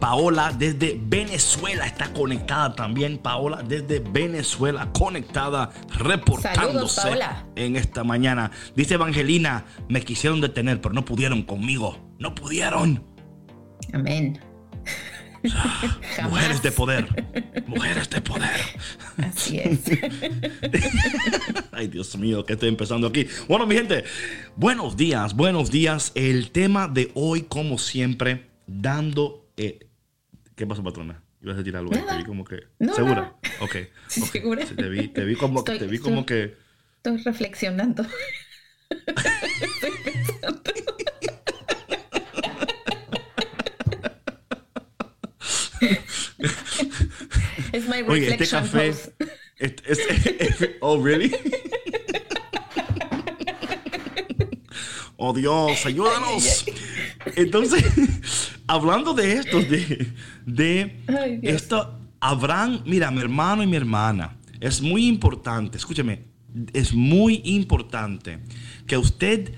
[0.00, 3.16] Paola desde Venezuela está conectada también.
[3.16, 7.26] Paola desde Venezuela conectada, reportándose Saludos,
[7.56, 8.50] en esta mañana.
[8.76, 11.98] Dice Evangelina, me quisieron detener, pero no pudieron conmigo.
[12.18, 13.02] No pudieron.
[13.94, 14.38] Amén.
[16.16, 16.30] Jamás.
[16.30, 17.64] Mujeres de poder.
[17.66, 18.60] Mujeres de poder.
[19.18, 19.80] Así es.
[21.72, 23.26] Ay, Dios mío, que estoy empezando aquí.
[23.48, 24.04] Bueno, mi gente,
[24.56, 26.12] buenos días, buenos días.
[26.14, 29.50] El tema de hoy, como siempre, dando...
[29.56, 29.80] eh,
[30.56, 31.22] ¿Qué pasó, patrona?
[31.42, 31.90] ¿Ibas a decir algo?
[31.92, 32.12] Nada.
[32.12, 32.60] Te vi como que...
[32.78, 33.34] No, ¿Segura?
[33.42, 33.76] Sí, ok.
[34.30, 34.66] segura.
[34.66, 36.56] Sí, Te vi, te vi como, Estoy- te vi como que...
[36.96, 38.06] Estoy reflexionando.
[38.88, 40.62] Estoy pensando.
[47.72, 48.88] Es my Oye, este café...
[48.88, 49.14] pose.
[49.58, 51.30] este- este- oh, really?
[55.16, 56.64] Oh Dios, ayúdanos.
[57.36, 57.84] Entonces,
[58.66, 60.12] hablando de esto, de,
[60.44, 66.24] de Ay, esto, Abraham, mira, mi hermano y mi hermana, es muy importante, escúcheme,
[66.72, 68.40] es muy importante
[68.86, 69.54] que usted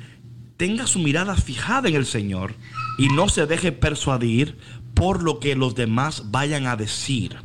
[0.57, 2.55] tenga su mirada fijada en el Señor
[2.99, 4.57] y no se deje persuadir
[4.95, 7.37] por lo que los demás vayan a decir.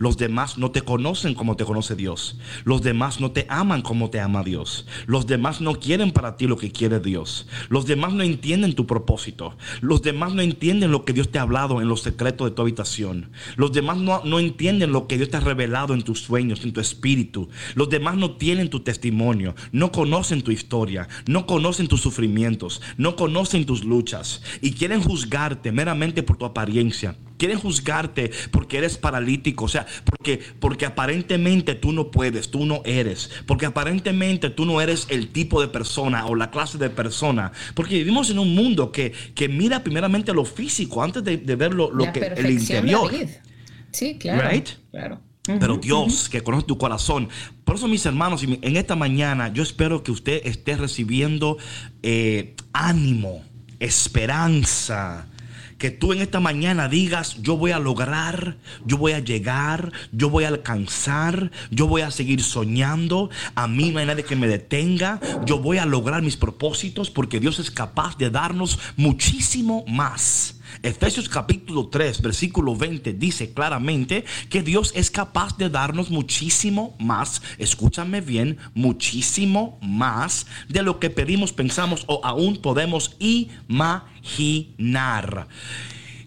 [0.00, 2.38] Los demás no te conocen como te conoce Dios.
[2.64, 4.86] Los demás no te aman como te ama Dios.
[5.06, 7.46] Los demás no quieren para ti lo que quiere Dios.
[7.68, 9.58] Los demás no entienden tu propósito.
[9.82, 12.62] Los demás no entienden lo que Dios te ha hablado en los secretos de tu
[12.62, 13.30] habitación.
[13.56, 16.72] Los demás no, no entienden lo que Dios te ha revelado en tus sueños, en
[16.72, 17.50] tu espíritu.
[17.74, 19.54] Los demás no tienen tu testimonio.
[19.70, 21.10] No conocen tu historia.
[21.26, 22.80] No conocen tus sufrimientos.
[22.96, 24.40] No conocen tus luchas.
[24.62, 27.16] Y quieren juzgarte meramente por tu apariencia.
[27.40, 32.82] Quieren juzgarte porque eres paralítico, o sea, porque, porque aparentemente tú no puedes, tú no
[32.84, 37.50] eres, porque aparentemente tú no eres el tipo de persona o la clase de persona,
[37.74, 41.72] porque vivimos en un mundo que, que mira primeramente lo físico antes de, de ver
[41.72, 43.10] lo, lo La que el interior.
[43.10, 43.28] David.
[43.90, 44.50] Sí, claro.
[44.50, 44.68] Right?
[44.90, 45.20] Claro.
[45.42, 47.30] Pero Dios, que conoce tu corazón.
[47.64, 51.56] Por eso, mis hermanos, en esta mañana yo espero que usted esté recibiendo
[52.02, 53.42] eh, ánimo,
[53.78, 55.29] esperanza.
[55.80, 60.28] Que tú en esta mañana digas, yo voy a lograr, yo voy a llegar, yo
[60.28, 64.46] voy a alcanzar, yo voy a seguir soñando, a mí no hay nadie que me
[64.46, 70.59] detenga, yo voy a lograr mis propósitos porque Dios es capaz de darnos muchísimo más.
[70.82, 77.42] Efesios capítulo 3, versículo 20 dice claramente que Dios es capaz de darnos muchísimo más,
[77.58, 83.88] escúchame bien, muchísimo más de lo que pedimos, pensamos o aún podemos imaginar.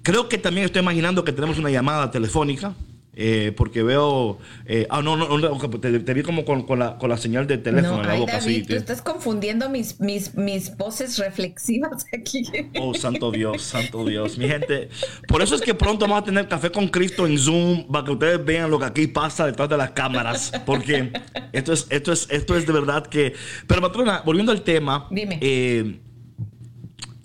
[0.04, 2.76] Creo que también estoy imaginando que tenemos una llamada telefónica.
[3.16, 4.40] Eh, porque veo.
[4.66, 7.60] Eh, ah, no, no, no te, vi como con, con, la, con, la, señal de
[7.60, 8.40] teléfono en la boca.
[8.40, 12.44] David, tú estás confundiendo mis, mis, mis voces reflexivas aquí.
[12.80, 14.38] Oh, santo Dios, santo Dios.
[14.40, 14.90] Mi gente,
[15.28, 18.12] por eso es que pronto vamos a tener café con Cristo en Zoom para que
[18.12, 20.52] ustedes vean lo que aquí pasa detrás de las cámaras.
[20.66, 21.12] Porque
[21.52, 23.34] esto es, esto es, esto es de verdad que.
[23.68, 25.08] Pero, patrona, volviendo al tema.
[25.12, 25.38] Dime.
[25.40, 26.00] Eh,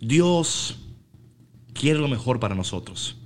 [0.01, 0.79] Dios
[1.73, 3.18] quiere lo mejor para nosotros.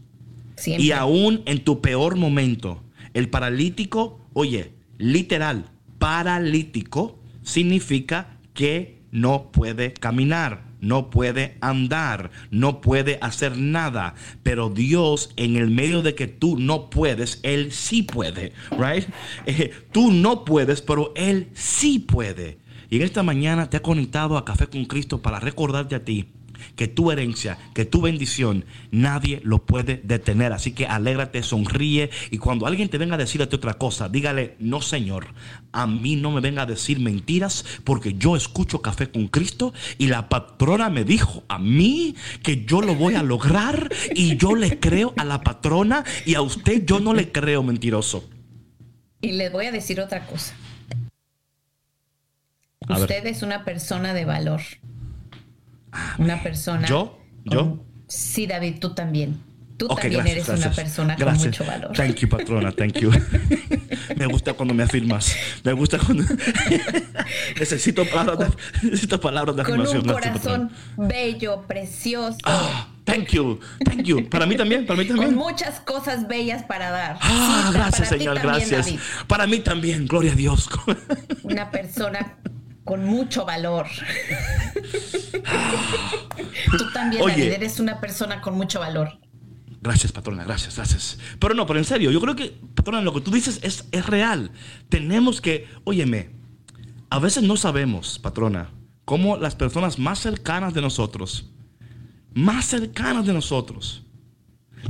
[0.67, 2.83] Y aún en tu peor momento,
[3.15, 13.19] el paralítico, oye, literal, paralítico significa que no puede caminar, no puede andar, no puede
[13.21, 14.15] hacer nada.
[14.43, 19.07] Pero Dios, en el medio de que tú no puedes, Él sí puede, right?
[19.47, 22.59] Eh, tú no puedes, pero Él sí puede.
[22.91, 26.29] Y en esta mañana te ha conectado a Café con Cristo para recordarte a ti
[26.77, 30.53] que tu herencia, que tu bendición, nadie lo puede detener.
[30.53, 34.81] Así que alégrate, sonríe y cuando alguien te venga a decirte otra cosa, dígale, no
[34.81, 35.27] Señor,
[35.73, 40.09] a mí no me venga a decir mentiras porque yo escucho café con Cristo y
[40.09, 44.79] la patrona me dijo a mí que yo lo voy a lograr y yo le
[44.79, 48.29] creo a la patrona y a usted yo no le creo mentiroso.
[49.21, 50.55] Y le voy a decir otra cosa.
[52.89, 54.61] Usted es una persona de valor.
[56.19, 56.87] Una persona.
[56.87, 57.19] ¿Yo?
[57.45, 57.85] ¿Yo?
[58.09, 59.41] Sí, David, tú también.
[59.77, 61.93] Tú también eres una persona con mucho valor.
[61.93, 63.11] Thank you, patrona, thank you.
[64.17, 65.35] me gusta cuando me afirmas.
[65.65, 66.25] Me gusta cuando.
[67.59, 70.03] necesito palabras de, necesito palabras de afirmación.
[70.03, 72.39] Con un corazón bello, precioso.
[72.45, 74.29] Ah, thank you, thank you.
[74.29, 75.35] Para mí también, para mí también.
[75.35, 77.19] Con muchas cosas bellas para dar.
[77.21, 78.95] Ah, gracias, Señor, gracias.
[79.27, 80.69] Para mí también, gloria a Dios.
[81.43, 82.37] una persona
[82.85, 83.87] con mucho valor.
[86.79, 89.19] Tú también, eres una persona con mucho valor.
[89.81, 91.19] Gracias, patrona, gracias, gracias.
[91.41, 94.07] Pero no, pero en serio, yo creo que, patrona, lo que tú dices es, es
[94.07, 94.53] real.
[94.89, 96.31] Tenemos que, óyeme,
[97.11, 98.71] a veces no sabemos, patrona,
[99.05, 101.51] cómo las personas más cercanas de nosotros,
[102.33, 104.05] más cercanas de nosotros,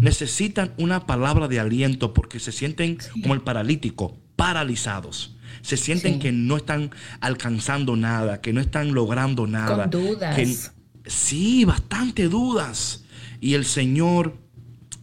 [0.00, 6.32] necesitan una palabra de aliento porque se sienten como el paralítico, paralizados se sienten que
[6.32, 6.90] no están
[7.20, 9.88] alcanzando nada, que no están logrando nada.
[9.88, 10.72] Con dudas.
[11.06, 13.04] sí, bastante dudas.
[13.40, 14.36] Y el Señor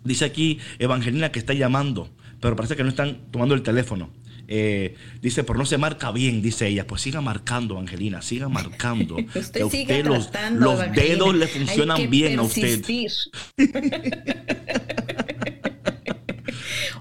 [0.03, 4.11] dice aquí, Evangelina, que está llamando, pero parece que no están tomando el teléfono.
[4.51, 6.87] Eh, dice, pero no se marca bien, dice ella.
[6.87, 9.17] Pues siga marcando, Evangelina, siga marcando.
[9.35, 12.83] usted sigue los, los dedos le funcionan bien a usted.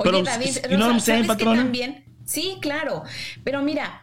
[0.01, 0.51] Oye, David,
[1.01, 3.05] ¿sabes también Sí, claro,
[3.43, 4.03] pero mira,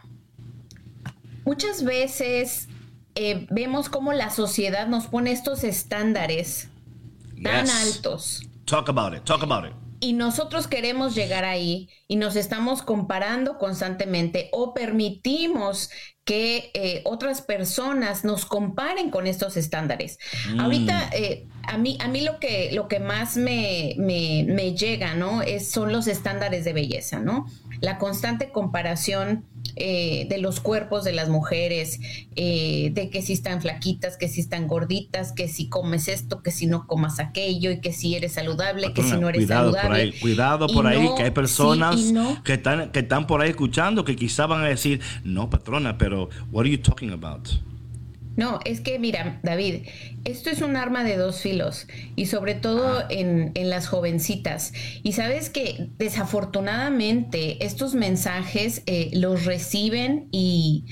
[1.44, 2.66] muchas veces
[3.14, 6.68] eh, vemos cómo la sociedad nos pone estos estándares
[7.40, 8.42] tan altos.
[8.64, 9.72] Talk about it, talk about it.
[10.00, 15.90] Y nosotros queremos llegar ahí y nos estamos comparando constantemente o permitimos
[16.26, 20.18] que eh, otras personas nos comparen con estos estándares.
[20.52, 20.60] Mm.
[20.60, 25.14] Ahorita, eh, a, mí, a mí lo que, lo que más me, me, me llega,
[25.14, 25.40] ¿no?
[25.40, 27.46] Es, son los estándares de belleza, ¿no?
[27.80, 31.98] la constante comparación eh, de los cuerpos de las mujeres,
[32.36, 36.50] eh, de que si están flaquitas, que si están gorditas, que si comes esto, que
[36.50, 39.88] si no comas aquello, y que si eres saludable, que si no eres cuidado saludable.
[39.88, 41.96] Por ahí, cuidado por ahí, que hay personas
[42.44, 46.15] que, están, que están por ahí escuchando que quizá van a decir, no, patrona, pero
[46.50, 47.48] what are you talking about?
[48.36, 49.86] No, es que mira, David,
[50.24, 51.86] esto es un arma de dos filos
[52.16, 53.06] y sobre todo ah.
[53.08, 54.72] en, las jovencitas.
[55.02, 60.84] Y sabes que desafortunadamente estos mensajes eh, los reciben y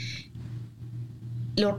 [1.57, 1.79] lo,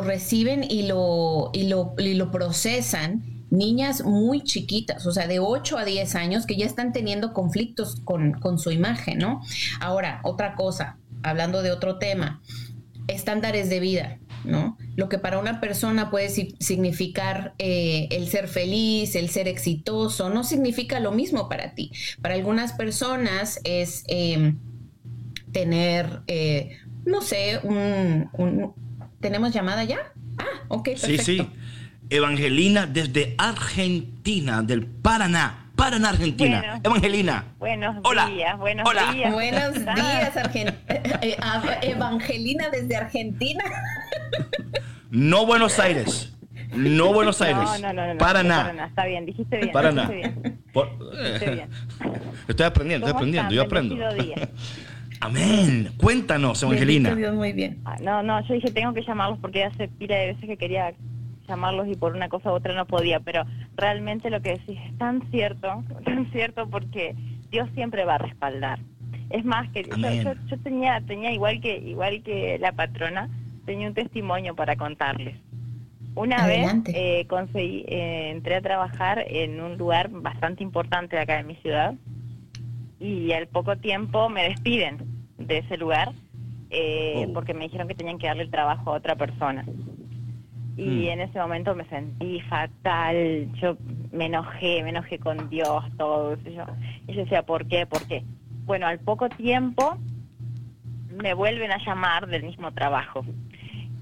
[0.00, 5.78] reciben y lo, y lo, y lo procesan niñas muy chiquitas, o sea, de 8
[5.78, 9.42] a 10 años que ya están teniendo conflictos con, con su imagen, ¿no?
[9.80, 12.42] Ahora, otra cosa, hablando de otro tema,
[13.08, 14.76] estándares de vida ¿no?
[14.96, 20.44] Lo que para una persona puede significar eh, el ser feliz, el ser exitoso, no
[20.44, 21.90] significa lo mismo para ti.
[22.20, 24.58] Para algunas personas es em,
[25.52, 28.74] tener, eh, no sé, un,
[29.20, 30.12] ¿Tenemos llamada ya?
[30.36, 31.24] Ah, ok, perfecto.
[31.24, 31.48] Sí, sí.
[32.10, 35.63] Evangelina desde Argentina, del Paraná.
[35.76, 36.80] Paraná, Argentina.
[36.82, 37.44] Evangelina.
[37.58, 38.26] Buenos Hola.
[38.26, 39.12] días, buenos Hola.
[39.12, 39.32] días.
[39.32, 40.36] Buenos días,
[41.22, 41.36] eh,
[41.82, 43.64] Evangelina desde Argentina.
[45.10, 46.32] No Buenos Aires.
[46.74, 47.68] No Buenos Aires.
[47.80, 48.86] No, no, no, Paraná.
[48.88, 49.72] Está bien, dijiste bien.
[49.72, 50.08] Paraná.
[50.08, 51.68] Dijiste bien.
[52.48, 53.96] Estoy aprendiendo, estoy aprendiendo, yo aprendo.
[55.20, 55.90] Amén.
[55.96, 57.14] Cuéntanos, Evangelina.
[57.14, 57.80] Dios, muy bien.
[57.84, 60.92] Ah, no, no, yo dije, tengo que llamarlos porque hace pila de veces que quería
[61.48, 63.44] llamarlos y por una cosa u otra no podía, pero
[63.76, 67.14] realmente lo que decís es tan cierto, tan cierto porque
[67.50, 68.78] Dios siempre va a respaldar.
[69.30, 73.30] Es más que yo, tenía tenía igual que igual que la patrona
[73.64, 75.36] tenía un testimonio para contarles.
[76.14, 81.36] Una vez eh, conseguí eh, entré a trabajar en un lugar bastante importante de acá
[81.38, 81.94] de mi ciudad
[83.00, 84.98] y al poco tiempo me despiden
[85.38, 86.12] de ese lugar
[86.70, 87.32] eh, oh.
[87.32, 89.64] porque me dijeron que tenían que darle el trabajo a otra persona.
[90.76, 91.08] Y hmm.
[91.08, 93.76] en ese momento me sentí fatal, yo
[94.12, 96.36] me enojé, me enojé con Dios, todo.
[96.44, 96.64] Y yo,
[97.06, 97.86] y yo decía, ¿por qué?
[97.86, 98.24] ¿Por qué?
[98.64, 99.98] Bueno, al poco tiempo
[101.10, 103.24] me vuelven a llamar del mismo trabajo.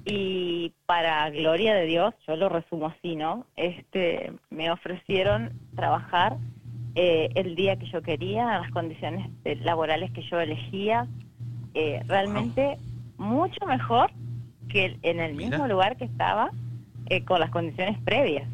[0.05, 3.47] Y para gloria de Dios, yo lo resumo así, ¿no?
[3.57, 6.39] Este, me ofrecieron trabajar
[6.95, 9.31] eh, el día que yo quería, las condiciones
[9.63, 11.07] laborales que yo elegía,
[11.75, 12.79] eh, realmente
[13.17, 14.11] mucho mejor
[14.69, 16.51] que en el mismo lugar que estaba
[17.07, 18.49] eh, con las condiciones previas.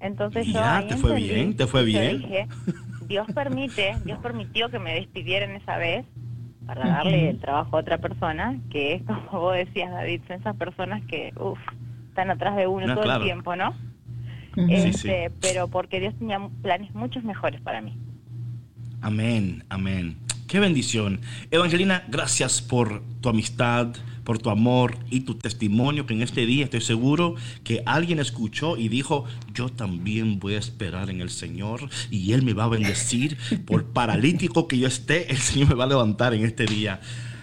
[0.00, 2.18] Entonces yo te fue bien, te fue bien.
[2.18, 2.48] Dije,
[3.06, 6.06] Dios permite, Dios permitió que me despidieran esa vez
[6.66, 10.56] para darle el trabajo a otra persona, que es como vos decías, David, son esas
[10.56, 11.58] personas que, uff,
[12.08, 13.74] están atrás de uno todo el tiempo, ¿no?
[14.68, 17.96] este, Pero porque Dios tenía planes muchos mejores para mí.
[19.00, 20.16] Amén, amén.
[20.50, 21.20] Qué bendición.
[21.52, 23.94] Evangelina, gracias por tu amistad,
[24.24, 28.76] por tu amor y tu testimonio que en este día estoy seguro que alguien escuchó
[28.76, 32.66] y dijo, yo también voy a esperar en el Señor y Él me va a
[32.66, 33.38] bendecir.
[33.64, 36.98] Por paralítico que yo esté, el Señor me va a levantar en este día.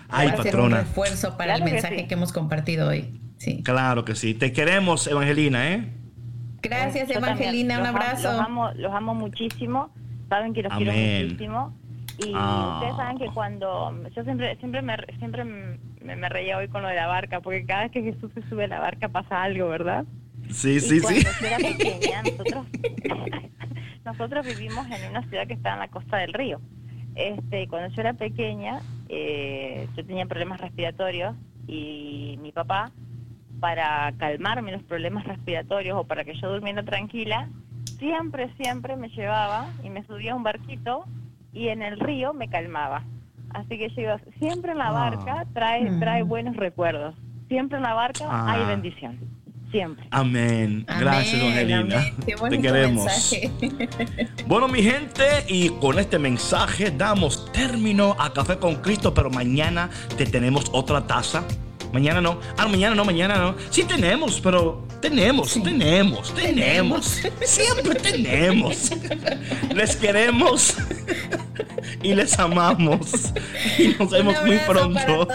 [0.10, 0.66] Ay, patrona.
[0.66, 3.22] un refuerzo para el mensaje que, hemos compartido hoy.
[3.38, 3.64] Sí.
[3.64, 4.34] Claro que sí.
[4.34, 5.93] Te queremos, Evangelina, ¿eh?
[6.62, 7.80] Gracias, Evangelina.
[7.80, 8.34] un abrazo.
[8.34, 9.93] Los amo, los amo muchísimo.
[10.28, 11.86] Saben que los quiero muchísimo
[12.20, 12.74] y ah.
[12.76, 16.95] ustedes saben que cuando yo siempre siempre me siempre me, reía hoy con lo de
[16.95, 20.05] la barca, porque cada vez que Jesús se sube a la barca pasa algo, ¿verdad?
[20.49, 21.24] Sí, sí, sí.
[22.26, 22.65] nosotros
[24.05, 26.59] nosotros vivimos en una ciudad que está en la costa del río.
[27.15, 31.36] Este, cuando yo era pequeña, eh, yo tenía problemas respiratorios
[31.68, 32.91] y mi papá,
[33.59, 37.49] para calmarme los problemas respiratorios o para que yo durmiera tranquila,
[37.97, 41.05] siempre, siempre me llevaba y me subía a un barquito
[41.58, 43.03] y en el río me calmaba.
[43.49, 45.45] Así que yo digo, siempre en la barca ah.
[45.53, 46.28] trae, trae mm.
[46.28, 47.16] buenos recuerdos.
[47.47, 48.68] Siempre en la barca hay ah.
[48.68, 49.20] bendición.
[49.72, 50.05] Siempre.
[50.12, 50.86] Amén.
[50.99, 52.05] Gracias, Angelina.
[52.49, 53.36] Te queremos.
[54.47, 59.89] bueno, mi gente, y con este mensaje damos término a Café con Cristo, pero mañana
[60.18, 61.43] te tenemos otra taza
[61.93, 62.39] Mañana no.
[62.57, 63.55] Ah, mañana no, mañana no.
[63.69, 67.05] Sí tenemos, pero tenemos, tenemos, tenemos.
[67.45, 68.91] Siempre tenemos.
[69.73, 70.75] Les queremos
[72.03, 73.33] y les amamos.
[73.77, 75.27] Y nos vemos muy pronto.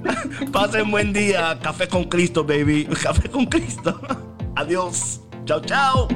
[0.52, 1.58] Pasen buen día.
[1.62, 2.86] Café con Cristo, baby.
[3.02, 4.00] Café con Cristo.
[4.56, 5.20] Adiós.
[5.44, 6.08] Chao, chao.